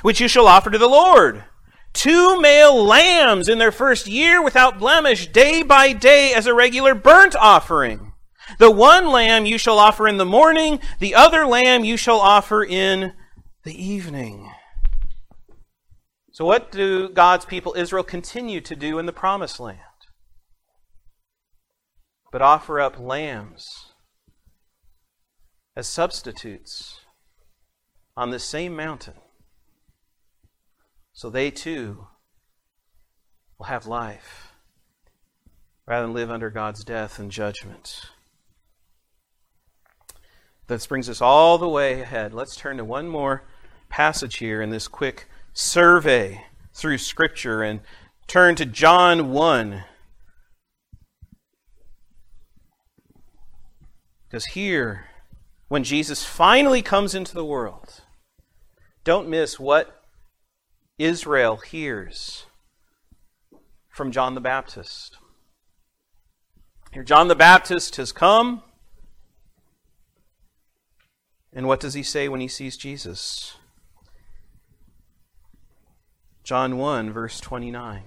which 0.00 0.18
you 0.18 0.28
shall 0.28 0.48
offer 0.48 0.70
to 0.70 0.78
the 0.78 0.88
Lord 0.88 1.44
two 1.92 2.40
male 2.40 2.84
lambs 2.84 3.48
in 3.48 3.58
their 3.58 3.72
first 3.72 4.06
year 4.06 4.42
without 4.42 4.78
blemish, 4.78 5.26
day 5.28 5.62
by 5.62 5.92
day 5.92 6.32
as 6.34 6.46
a 6.46 6.54
regular 6.54 6.94
burnt 6.94 7.36
offering. 7.36 8.12
The 8.58 8.70
one 8.70 9.10
lamb 9.10 9.46
you 9.46 9.58
shall 9.58 9.78
offer 9.78 10.08
in 10.08 10.16
the 10.16 10.26
morning, 10.26 10.80
the 10.98 11.14
other 11.14 11.46
lamb 11.46 11.84
you 11.84 11.96
shall 11.96 12.20
offer 12.20 12.64
in 12.64 13.12
the 13.64 13.82
evening. 13.82 14.50
So, 16.32 16.44
what 16.44 16.72
do 16.72 17.08
God's 17.08 17.44
people 17.44 17.74
Israel 17.76 18.02
continue 18.02 18.60
to 18.62 18.74
do 18.74 18.98
in 18.98 19.06
the 19.06 19.12
promised 19.12 19.60
land? 19.60 19.78
But 22.30 22.42
offer 22.42 22.80
up 22.80 22.98
lambs 22.98 23.92
as 25.76 25.86
substitutes 25.86 27.00
on 28.16 28.30
this 28.30 28.44
same 28.44 28.74
mountain 28.74 29.14
so 31.12 31.28
they 31.28 31.50
too 31.50 32.06
will 33.58 33.66
have 33.66 33.86
life 33.86 34.52
rather 35.86 36.06
than 36.06 36.14
live 36.14 36.30
under 36.30 36.50
God's 36.50 36.84
death 36.84 37.18
and 37.18 37.30
judgment. 37.30 38.10
This 40.68 40.86
brings 40.86 41.08
us 41.08 41.20
all 41.20 41.58
the 41.58 41.68
way 41.68 42.00
ahead. 42.00 42.32
Let's 42.32 42.56
turn 42.56 42.78
to 42.78 42.84
one 42.84 43.08
more 43.08 43.44
passage 43.88 44.38
here 44.38 44.62
in 44.62 44.70
this 44.70 44.88
quick 44.88 45.28
survey 45.52 46.44
through 46.72 46.98
Scripture 46.98 47.62
and 47.62 47.80
turn 48.26 48.54
to 48.54 48.64
John 48.64 49.32
1. 49.32 49.84
Because 54.28 54.46
here, 54.46 55.06
when 55.68 55.84
Jesus 55.84 56.24
finally 56.24 56.80
comes 56.80 57.14
into 57.14 57.34
the 57.34 57.44
world, 57.44 58.00
don't 59.04 59.28
miss 59.28 59.60
what 59.60 60.01
Israel 61.02 61.56
hears 61.56 62.46
from 63.88 64.12
John 64.12 64.34
the 64.34 64.40
Baptist. 64.40 65.18
Here, 66.92 67.02
John 67.02 67.26
the 67.26 67.34
Baptist 67.34 67.96
has 67.96 68.12
come. 68.12 68.62
And 71.52 71.66
what 71.66 71.80
does 71.80 71.94
he 71.94 72.02
say 72.02 72.28
when 72.28 72.40
he 72.40 72.48
sees 72.48 72.76
Jesus? 72.76 73.56
John 76.44 76.78
1, 76.78 77.12
verse 77.12 77.40
29. 77.40 78.04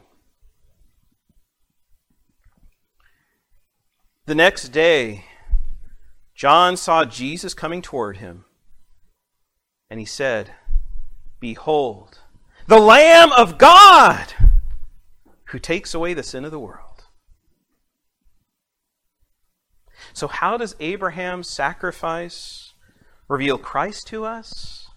The 4.26 4.36
next 4.36 4.70
day, 4.70 5.26
John 6.34 6.78
saw 6.78 7.04
Jesus 7.06 7.54
coming 7.54 7.82
toward 7.82 8.18
him, 8.18 8.46
and 9.89 10.00
he 10.00 10.06
said, 10.06 10.52
Behold, 11.39 12.20
the 12.68 12.80
Lamb 12.80 13.32
of 13.32 13.57
God 13.57 14.34
who 15.45 15.59
takes 15.59 15.93
away 15.93 16.13
the 16.13 16.24
sin 16.24 16.45
of 16.45 16.51
the 16.51 16.59
world. 16.59 17.05
So, 20.13 20.28
how 20.28 20.57
does 20.57 20.76
Abraham's 20.80 21.49
sacrifice 21.49 22.74
reveal 23.28 23.57
Christ 23.57 24.07
to 24.07 24.26
us? 24.26 24.88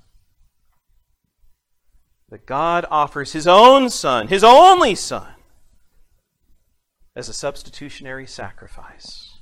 That 2.31 2.47
God 2.47 2.85
offers 2.91 3.33
his 3.33 3.47
own 3.47 3.91
Son, 3.91 4.29
his 4.29 4.45
only 4.45 4.95
Son, 4.95 5.33
as 7.17 7.29
a 7.29 7.33
substitutionary 7.33 8.27
sacrifice 8.27 9.39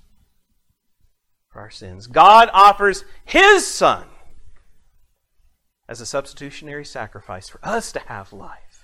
for 1.50 1.60
our 1.60 1.70
sins. 1.70 2.06
God 2.06 2.48
offers 2.52 3.04
his 3.24 3.66
Son 3.66 4.06
as 5.88 6.00
a 6.00 6.06
substitutionary 6.06 6.84
sacrifice 6.84 7.48
for 7.48 7.60
us 7.62 7.92
to 7.92 8.00
have 8.00 8.32
life. 8.32 8.82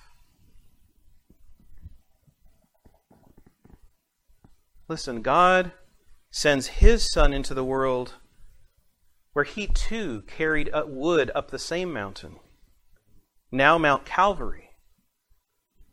Listen, 4.88 5.22
God 5.22 5.72
sends 6.30 6.66
his 6.66 7.11
Son 7.12 7.32
into 7.32 7.55
the 7.55 7.64
world 7.64 8.14
where 9.32 9.44
he 9.44 9.66
too 9.66 10.22
carried 10.26 10.70
wood 10.86 11.30
up 11.34 11.50
the 11.50 11.59
same 11.59 11.92
mountain, 11.92 12.36
now 13.50 13.78
Mount 13.78 14.05
Calvary, 14.05 14.70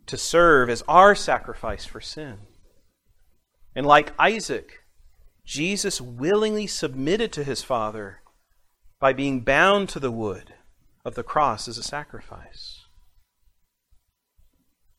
to 0.06 0.18
serve 0.18 0.70
as 0.70 0.84
our 0.88 1.16
sacrifice 1.16 1.86
for 1.86 2.02
sin. 2.02 2.40
And 3.76 3.86
like 3.86 4.14
Isaac, 4.20 4.84
Jesus 5.46 6.02
willingly 6.02 6.68
submitted 6.68 7.32
to 7.34 7.44
his 7.44 7.64
Father 7.64 8.22
by 9.00 9.14
being 9.14 9.42
bound 9.42 9.88
to 9.90 10.00
the 10.00 10.12
wood 10.12 10.54
of 11.06 11.16
the 11.16 11.24
cross 11.24 11.68
as 11.68 11.78
a 11.78 11.84
sacrifice. 11.84 12.86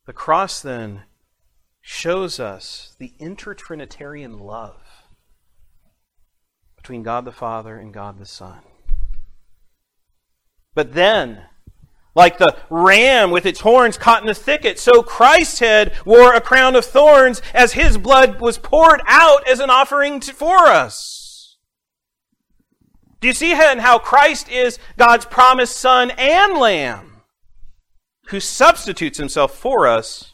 The 0.05 0.13
cross 0.13 0.61
then 0.61 1.03
shows 1.81 2.39
us 2.39 2.95
the 2.99 3.13
intertrinitarian 3.19 4.39
love 4.39 4.81
between 6.75 7.03
God 7.03 7.25
the 7.25 7.31
Father 7.31 7.77
and 7.77 7.93
God 7.93 8.17
the 8.17 8.25
Son. 8.25 8.59
But 10.73 10.93
then, 10.93 11.43
like 12.15 12.37
the 12.37 12.57
ram 12.69 13.31
with 13.31 13.45
its 13.45 13.61
horns 13.61 13.97
caught 13.97 14.21
in 14.21 14.27
the 14.27 14.33
thicket, 14.33 14.79
so 14.79 15.03
Christ's 15.03 15.59
head 15.59 15.95
wore 16.05 16.33
a 16.33 16.41
crown 16.41 16.75
of 16.75 16.85
thorns 16.85 17.41
as 17.53 17.73
his 17.73 17.97
blood 17.97 18.41
was 18.41 18.57
poured 18.57 19.01
out 19.05 19.47
as 19.47 19.59
an 19.59 19.69
offering 19.69 20.19
for 20.21 20.65
us. 20.67 21.20
Do 23.21 23.27
you 23.27 23.33
see 23.33 23.51
how 23.51 23.99
Christ 23.99 24.49
is 24.49 24.79
God's 24.97 25.25
promised 25.25 25.77
Son 25.77 26.11
and 26.17 26.57
Lamb 26.57 27.21
who 28.27 28.39
substitutes 28.39 29.19
himself 29.19 29.55
for 29.55 29.87
us 29.87 30.33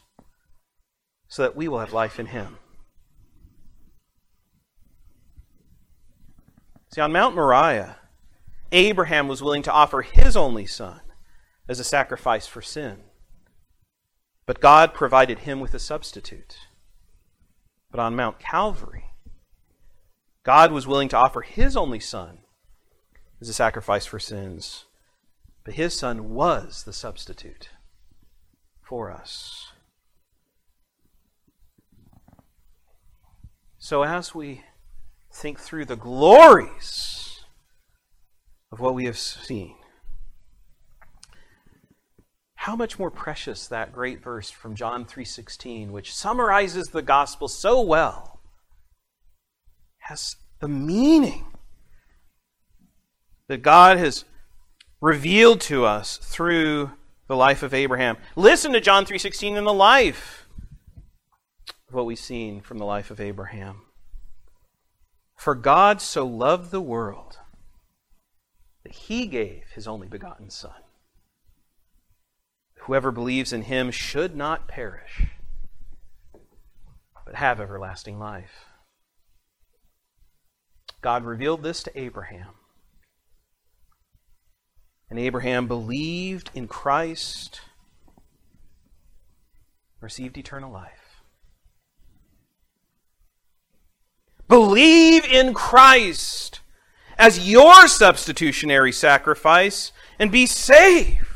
so 1.28 1.42
that 1.42 1.54
we 1.54 1.68
will 1.68 1.80
have 1.80 1.92
life 1.92 2.18
in 2.18 2.26
him? 2.26 2.56
See, 6.90 7.02
on 7.02 7.12
Mount 7.12 7.34
Moriah, 7.34 7.96
Abraham 8.72 9.28
was 9.28 9.42
willing 9.42 9.62
to 9.64 9.72
offer 9.72 10.00
his 10.00 10.34
only 10.34 10.64
son 10.64 11.00
as 11.68 11.78
a 11.78 11.84
sacrifice 11.84 12.46
for 12.46 12.62
sin. 12.62 13.00
But 14.46 14.60
God 14.60 14.94
provided 14.94 15.40
him 15.40 15.60
with 15.60 15.74
a 15.74 15.78
substitute. 15.78 16.56
But 17.90 18.00
on 18.00 18.16
Mount 18.16 18.38
Calvary, 18.38 19.10
God 20.42 20.72
was 20.72 20.86
willing 20.86 21.10
to 21.10 21.18
offer 21.18 21.42
his 21.42 21.76
only 21.76 22.00
son 22.00 22.38
as 23.40 23.48
a 23.48 23.54
sacrifice 23.54 24.06
for 24.06 24.18
sins. 24.18 24.84
But 25.64 25.74
his 25.74 25.94
son 25.94 26.30
was 26.30 26.84
the 26.84 26.92
substitute 26.92 27.70
for 28.82 29.10
us. 29.10 29.72
So 33.78 34.02
as 34.02 34.34
we 34.34 34.64
think 35.32 35.60
through 35.60 35.84
the 35.84 35.96
glories 35.96 37.44
of 38.72 38.80
what 38.80 38.94
we 38.94 39.04
have 39.04 39.18
seen, 39.18 39.76
how 42.54 42.74
much 42.76 42.98
more 42.98 43.10
precious 43.10 43.66
that 43.68 43.92
great 43.92 44.22
verse 44.22 44.50
from 44.50 44.74
John 44.74 45.06
3:16 45.06 45.90
which 45.90 46.14
summarizes 46.14 46.88
the 46.88 47.02
gospel 47.02 47.48
so 47.48 47.80
well 47.80 48.40
has 49.98 50.36
the 50.58 50.68
meaning 50.68 51.47
that 53.48 53.62
God 53.62 53.98
has 53.98 54.24
revealed 55.00 55.60
to 55.62 55.84
us 55.84 56.18
through 56.18 56.92
the 57.26 57.36
life 57.36 57.62
of 57.62 57.74
Abraham. 57.74 58.16
Listen 58.36 58.72
to 58.72 58.80
John 58.80 59.04
3:16 59.04 59.56
in 59.56 59.64
the 59.64 59.72
life 59.72 60.48
of 61.88 61.94
what 61.94 62.06
we've 62.06 62.18
seen 62.18 62.60
from 62.60 62.78
the 62.78 62.84
life 62.84 63.10
of 63.10 63.20
Abraham. 63.20 63.86
For 65.34 65.54
God 65.54 66.00
so 66.00 66.26
loved 66.26 66.70
the 66.70 66.80
world 66.80 67.38
that 68.82 68.92
he 68.92 69.26
gave 69.26 69.70
his 69.74 69.86
only 69.86 70.08
begotten 70.08 70.50
son. 70.50 70.82
Whoever 72.80 73.10
believes 73.10 73.52
in 73.52 73.62
him 73.62 73.90
should 73.90 74.34
not 74.34 74.66
perish, 74.66 75.26
but 77.24 77.36
have 77.36 77.60
everlasting 77.60 78.18
life. 78.18 78.66
God 81.00 81.24
revealed 81.24 81.62
this 81.62 81.82
to 81.84 81.98
Abraham 81.98 82.54
and 85.10 85.18
Abraham 85.18 85.66
believed 85.66 86.50
in 86.54 86.68
Christ, 86.68 87.60
received 90.00 90.36
eternal 90.36 90.70
life. 90.70 91.22
Believe 94.48 95.24
in 95.24 95.54
Christ 95.54 96.60
as 97.18 97.48
your 97.48 97.86
substitutionary 97.88 98.92
sacrifice 98.92 99.92
and 100.18 100.32
be 100.32 100.46
saved. 100.46 101.26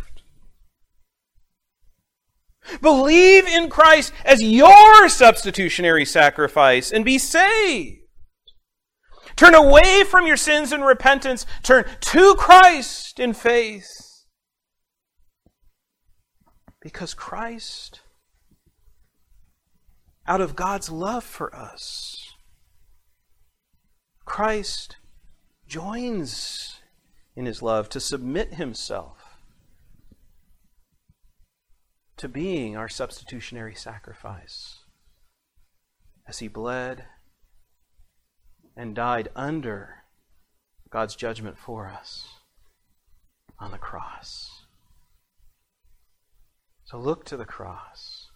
Believe 2.80 3.46
in 3.46 3.68
Christ 3.68 4.12
as 4.24 4.40
your 4.40 5.08
substitutionary 5.08 6.04
sacrifice 6.04 6.90
and 6.90 7.04
be 7.04 7.18
saved. 7.18 8.01
Turn 9.36 9.54
away 9.54 10.04
from 10.04 10.26
your 10.26 10.36
sins 10.36 10.72
in 10.72 10.82
repentance. 10.82 11.46
Turn 11.62 11.84
to 12.00 12.34
Christ 12.34 13.18
in 13.18 13.32
faith. 13.32 13.88
Because 16.80 17.14
Christ, 17.14 18.00
out 20.26 20.40
of 20.40 20.56
God's 20.56 20.90
love 20.90 21.24
for 21.24 21.54
us, 21.54 22.34
Christ 24.24 24.96
joins 25.66 26.80
in 27.36 27.46
his 27.46 27.62
love 27.62 27.88
to 27.90 28.00
submit 28.00 28.54
himself 28.54 29.38
to 32.16 32.28
being 32.28 32.76
our 32.76 32.88
substitutionary 32.88 33.74
sacrifice 33.74 34.80
as 36.28 36.38
he 36.38 36.48
bled 36.48 37.04
and 38.76 38.94
died 38.94 39.28
under 39.36 40.02
God's 40.90 41.16
judgment 41.16 41.58
for 41.58 41.88
us 41.88 42.28
on 43.58 43.70
the 43.70 43.78
cross. 43.78 44.64
So 46.84 46.98
look 46.98 47.24
to 47.26 47.36
the 47.36 47.44
cross 47.44 48.30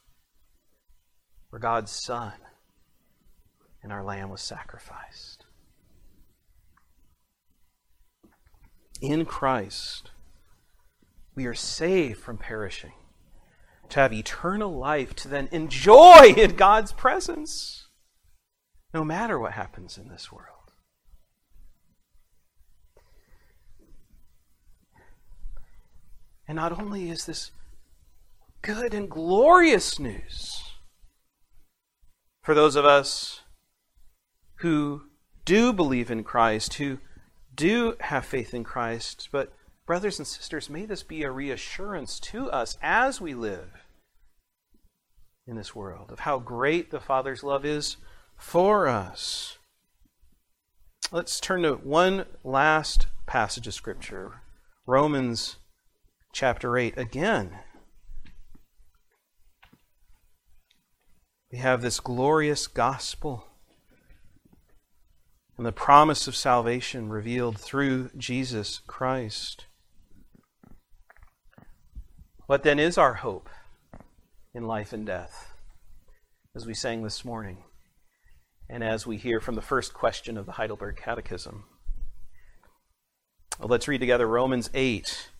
where 1.51 1.61
God's 1.61 1.91
Son 1.91 2.33
and 3.83 3.93
our 3.93 4.03
Lamb 4.03 4.31
was 4.31 4.41
sacrificed. 4.41 5.45
In 9.01 9.27
Christ, 9.27 10.11
we 11.35 11.45
are 11.47 11.55
saved 11.55 12.19
from 12.19 12.39
perishing, 12.39 12.95
to 13.91 14.01
have 14.01 14.13
eternal 14.13 14.77
life, 14.77 15.15
to 15.17 15.29
then 15.29 15.49
enjoy 15.53 16.33
in 16.37 16.57
God's 16.57 16.93
presence, 16.93 17.86
no 18.95 19.05
matter 19.05 19.39
what 19.39 19.53
happens 19.53 19.99
in 19.99 20.09
this 20.09 20.31
world. 20.33 20.73
And 26.49 26.57
not 26.57 26.79
only 26.79 27.11
is 27.11 27.27
this 27.27 27.51
good 28.63 28.95
and 28.95 29.11
glorious 29.11 29.99
news 29.99 30.63
for 32.43 32.55
those 32.55 32.77
of 32.77 32.85
us 32.85 33.41
who 34.57 35.03
do 35.45 35.73
believe 35.73 36.11
in 36.11 36.23
Christ, 36.23 36.75
who 36.75 36.99
do 37.55 37.97
have 38.01 38.25
faith 38.25 38.55
in 38.55 38.65
Christ, 38.65 39.29
but 39.33 39.53
brothers 39.87 40.19
and 40.19 40.27
sisters, 40.27 40.71
may 40.71 40.87
this 40.87 41.03
be 41.03 41.23
a 41.23 41.31
reassurance 41.31 42.21
to 42.21 42.51
us 42.51 42.79
as 42.83 43.21
we 43.21 43.35
live 43.35 43.71
in 45.47 45.57
this 45.57 45.75
world 45.75 46.11
of 46.11 46.21
how 46.21 46.39
great 46.39 46.91
the 46.91 47.01
Father's 47.01 47.43
love 47.43 47.65
is 47.65 47.97
for 48.37 48.89
us. 48.89 49.59
Let's 51.13 51.41
turn 51.41 51.63
to 51.63 51.75
one 51.75 52.27
last 52.43 53.07
passage 53.27 53.67
of 53.67 53.75
Scripture 53.75 54.41
Romans 54.87 55.57
chapter 56.33 56.77
8 56.77 56.99
again. 56.99 57.59
We 61.51 61.59
have 61.59 61.81
this 61.81 62.01
glorious 62.01 62.67
gospel 62.67 63.47
and 65.57 65.65
the 65.65 65.73
promise 65.73 66.29
of 66.29 66.37
salvation 66.37 67.09
revealed 67.09 67.59
through 67.59 68.11
Jesus 68.17 68.81
Christ. 68.87 69.67
What 72.47 72.63
then 72.63 72.79
is 72.79 72.99
our 72.99 73.15
hope 73.15 73.49
in 74.55 74.67
life 74.67 74.93
and 74.93 75.07
death? 75.07 75.55
As 76.55 76.67
we 76.67 76.75
sang 76.75 77.03
this 77.03 77.25
morning, 77.25 77.65
and 78.69 78.83
as 78.83 79.07
we 79.07 79.17
hear 79.17 79.41
from 79.41 79.55
the 79.55 79.63
first 79.63 79.95
question 79.95 80.37
of 80.37 80.47
the 80.47 80.53
Heidelberg 80.53 80.97
Catechism. 80.97 81.65
Well, 83.59 83.69
let's 83.69 83.89
read 83.89 84.01
together 84.01 84.27
Romans 84.27 84.71
8 84.75 85.31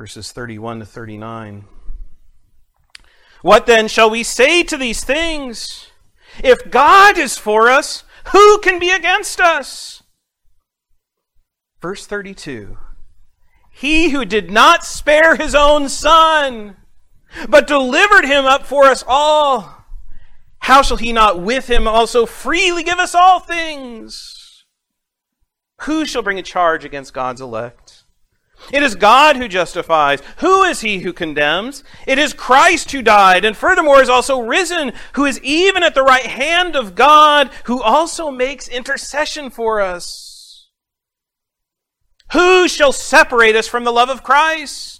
verses 0.00 0.32
31 0.32 0.78
to 0.78 0.86
39. 0.86 1.66
What 3.42 3.66
then 3.66 3.86
shall 3.86 4.08
we 4.08 4.22
say 4.22 4.62
to 4.62 4.78
these 4.78 5.04
things? 5.04 5.90
If 6.42 6.70
God 6.70 7.18
is 7.18 7.36
for 7.36 7.68
us, 7.68 8.02
who 8.32 8.60
can 8.60 8.78
be 8.78 8.88
against 8.88 9.42
us? 9.42 10.02
Verse 11.82 12.06
32 12.06 12.78
He 13.68 14.08
who 14.08 14.24
did 14.24 14.50
not 14.50 14.86
spare 14.86 15.36
his 15.36 15.54
own 15.54 15.90
son, 15.90 16.78
but 17.46 17.66
delivered 17.66 18.24
him 18.24 18.46
up 18.46 18.64
for 18.64 18.84
us 18.84 19.04
all, 19.06 19.79
how 20.60 20.82
shall 20.82 20.96
he 20.96 21.12
not 21.12 21.40
with 21.40 21.68
him 21.68 21.88
also 21.88 22.26
freely 22.26 22.82
give 22.82 22.98
us 22.98 23.14
all 23.14 23.40
things? 23.40 24.64
Who 25.82 26.04
shall 26.04 26.22
bring 26.22 26.38
a 26.38 26.42
charge 26.42 26.84
against 26.84 27.14
God's 27.14 27.40
elect? 27.40 28.04
It 28.72 28.82
is 28.82 28.94
God 28.94 29.36
who 29.36 29.48
justifies. 29.48 30.20
Who 30.38 30.62
is 30.64 30.82
he 30.82 30.98
who 30.98 31.12
condemns? 31.12 31.82
It 32.06 32.18
is 32.18 32.34
Christ 32.34 32.92
who 32.92 33.00
died, 33.00 33.44
and 33.44 33.56
furthermore 33.56 34.02
is 34.02 34.10
also 34.10 34.40
risen, 34.40 34.92
who 35.14 35.24
is 35.24 35.40
even 35.42 35.82
at 35.82 35.94
the 35.94 36.02
right 36.02 36.26
hand 36.26 36.76
of 36.76 36.94
God, 36.94 37.50
who 37.64 37.82
also 37.82 38.30
makes 38.30 38.68
intercession 38.68 39.50
for 39.50 39.80
us. 39.80 40.68
Who 42.32 42.68
shall 42.68 42.92
separate 42.92 43.56
us 43.56 43.66
from 43.66 43.84
the 43.84 43.92
love 43.92 44.10
of 44.10 44.22
Christ? 44.22 44.99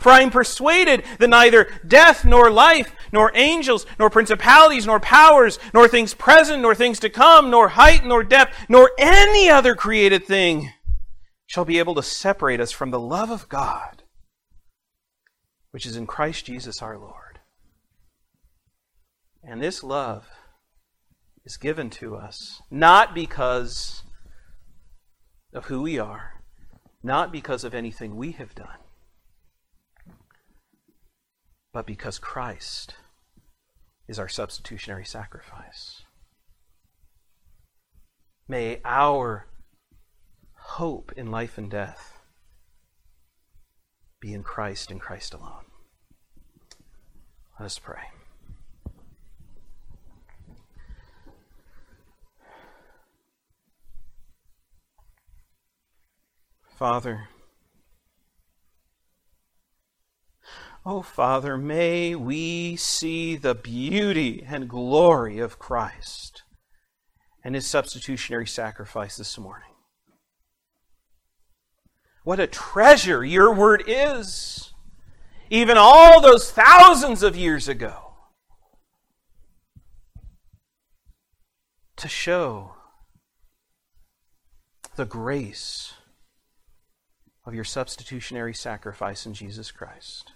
For 0.00 0.10
I 0.10 0.20
am 0.20 0.30
persuaded 0.30 1.04
that 1.18 1.28
neither 1.28 1.68
death, 1.86 2.24
nor 2.24 2.50
life, 2.50 2.94
nor 3.12 3.30
angels, 3.34 3.86
nor 3.98 4.10
principalities, 4.10 4.86
nor 4.86 5.00
powers, 5.00 5.58
nor 5.72 5.88
things 5.88 6.14
present, 6.14 6.62
nor 6.62 6.74
things 6.74 7.00
to 7.00 7.10
come, 7.10 7.50
nor 7.50 7.68
height, 7.68 8.04
nor 8.04 8.22
depth, 8.22 8.54
nor 8.68 8.90
any 8.98 9.48
other 9.48 9.74
created 9.74 10.24
thing 10.24 10.70
shall 11.46 11.64
be 11.64 11.78
able 11.78 11.94
to 11.94 12.02
separate 12.02 12.60
us 12.60 12.72
from 12.72 12.90
the 12.90 13.00
love 13.00 13.30
of 13.30 13.48
God 13.48 14.04
which 15.74 15.86
is 15.86 15.96
in 15.96 16.06
Christ 16.06 16.44
Jesus 16.46 16.80
our 16.80 16.96
Lord. 16.96 17.40
And 19.42 19.60
this 19.60 19.82
love 19.82 20.24
is 21.44 21.56
given 21.56 21.90
to 21.90 22.14
us 22.14 22.62
not 22.70 23.12
because 23.12 24.04
of 25.52 25.64
who 25.64 25.82
we 25.82 25.98
are, 25.98 26.44
not 27.02 27.32
because 27.32 27.64
of 27.64 27.74
anything 27.74 28.14
we 28.14 28.30
have 28.30 28.54
done, 28.54 28.83
but 31.74 31.86
because 31.86 32.20
Christ 32.20 32.94
is 34.06 34.20
our 34.20 34.28
substitutionary 34.28 35.04
sacrifice. 35.04 36.04
May 38.46 38.80
our 38.84 39.48
hope 40.52 41.12
in 41.16 41.32
life 41.32 41.58
and 41.58 41.68
death 41.68 42.20
be 44.20 44.32
in 44.32 44.44
Christ 44.44 44.92
and 44.92 45.00
Christ 45.00 45.34
alone. 45.34 45.64
Let 47.58 47.66
us 47.66 47.78
pray. 47.80 48.04
Father, 56.76 57.28
oh 60.86 61.02
Father, 61.02 61.56
may 61.56 62.14
we 62.14 62.76
see 62.76 63.36
the 63.36 63.54
beauty 63.54 64.44
and 64.46 64.68
glory 64.68 65.38
of 65.38 65.58
Christ 65.58 66.42
and 67.42 67.54
his 67.54 67.66
substitutionary 67.66 68.46
sacrifice 68.46 69.16
this 69.16 69.38
morning. 69.38 69.68
What 72.24 72.40
a 72.40 72.46
treasure 72.46 73.22
your 73.24 73.54
word 73.54 73.84
is, 73.86 74.72
even 75.50 75.76
all 75.76 76.20
those 76.22 76.50
thousands 76.50 77.22
of 77.22 77.36
years 77.36 77.68
ago, 77.68 78.14
to 81.96 82.08
show 82.08 82.76
the 84.96 85.04
grace 85.04 85.94
of 87.44 87.54
your 87.54 87.64
substitutionary 87.64 88.54
sacrifice 88.54 89.26
in 89.26 89.34
Jesus 89.34 89.70
Christ. 89.70 90.33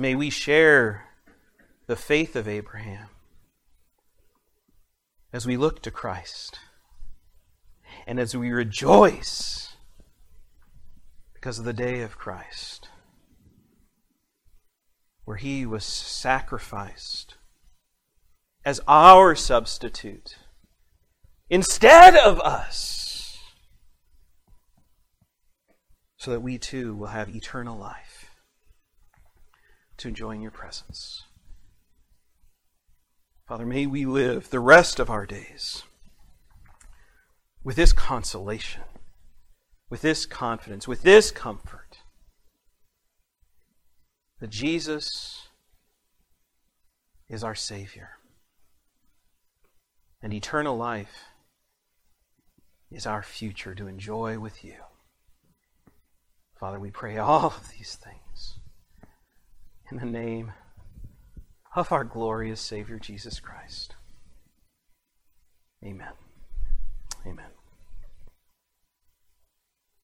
May 0.00 0.14
we 0.14 0.30
share 0.30 1.06
the 1.88 1.96
faith 1.96 2.36
of 2.36 2.46
Abraham 2.46 3.08
as 5.32 5.44
we 5.44 5.56
look 5.56 5.82
to 5.82 5.90
Christ 5.90 6.60
and 8.06 8.20
as 8.20 8.36
we 8.36 8.52
rejoice 8.52 9.74
because 11.34 11.58
of 11.58 11.64
the 11.64 11.72
day 11.72 12.02
of 12.02 12.16
Christ, 12.16 12.88
where 15.24 15.36
he 15.36 15.66
was 15.66 15.84
sacrificed 15.84 17.34
as 18.64 18.80
our 18.86 19.34
substitute 19.34 20.36
instead 21.50 22.14
of 22.14 22.38
us, 22.42 23.36
so 26.18 26.30
that 26.30 26.40
we 26.40 26.56
too 26.56 26.94
will 26.94 27.08
have 27.08 27.34
eternal 27.34 27.76
life 27.76 28.07
to 29.98 30.08
enjoy 30.08 30.30
in 30.30 30.40
your 30.40 30.50
presence. 30.50 31.24
Father, 33.46 33.66
may 33.66 33.86
we 33.86 34.04
live 34.04 34.50
the 34.50 34.60
rest 34.60 34.98
of 34.98 35.10
our 35.10 35.26
days 35.26 35.82
with 37.64 37.76
this 37.76 37.92
consolation, 37.92 38.82
with 39.90 40.02
this 40.02 40.26
confidence, 40.26 40.86
with 40.86 41.02
this 41.02 41.30
comfort 41.30 41.98
that 44.40 44.50
Jesus 44.50 45.48
is 47.28 47.42
our 47.42 47.54
Savior. 47.54 48.10
And 50.22 50.32
eternal 50.32 50.76
life 50.76 51.24
is 52.90 53.06
our 53.06 53.22
future 53.22 53.74
to 53.74 53.86
enjoy 53.86 54.38
with 54.38 54.64
you. 54.64 54.74
Father, 56.58 56.80
we 56.80 56.90
pray 56.90 57.16
all 57.18 57.46
of 57.46 57.70
these 57.70 57.96
things 57.96 58.57
in 59.90 59.98
the 59.98 60.06
name 60.06 60.52
of 61.74 61.92
our 61.92 62.04
glorious 62.04 62.60
Savior, 62.60 62.98
Jesus 62.98 63.40
Christ. 63.40 63.94
Amen. 65.84 66.12
Amen. 67.26 67.57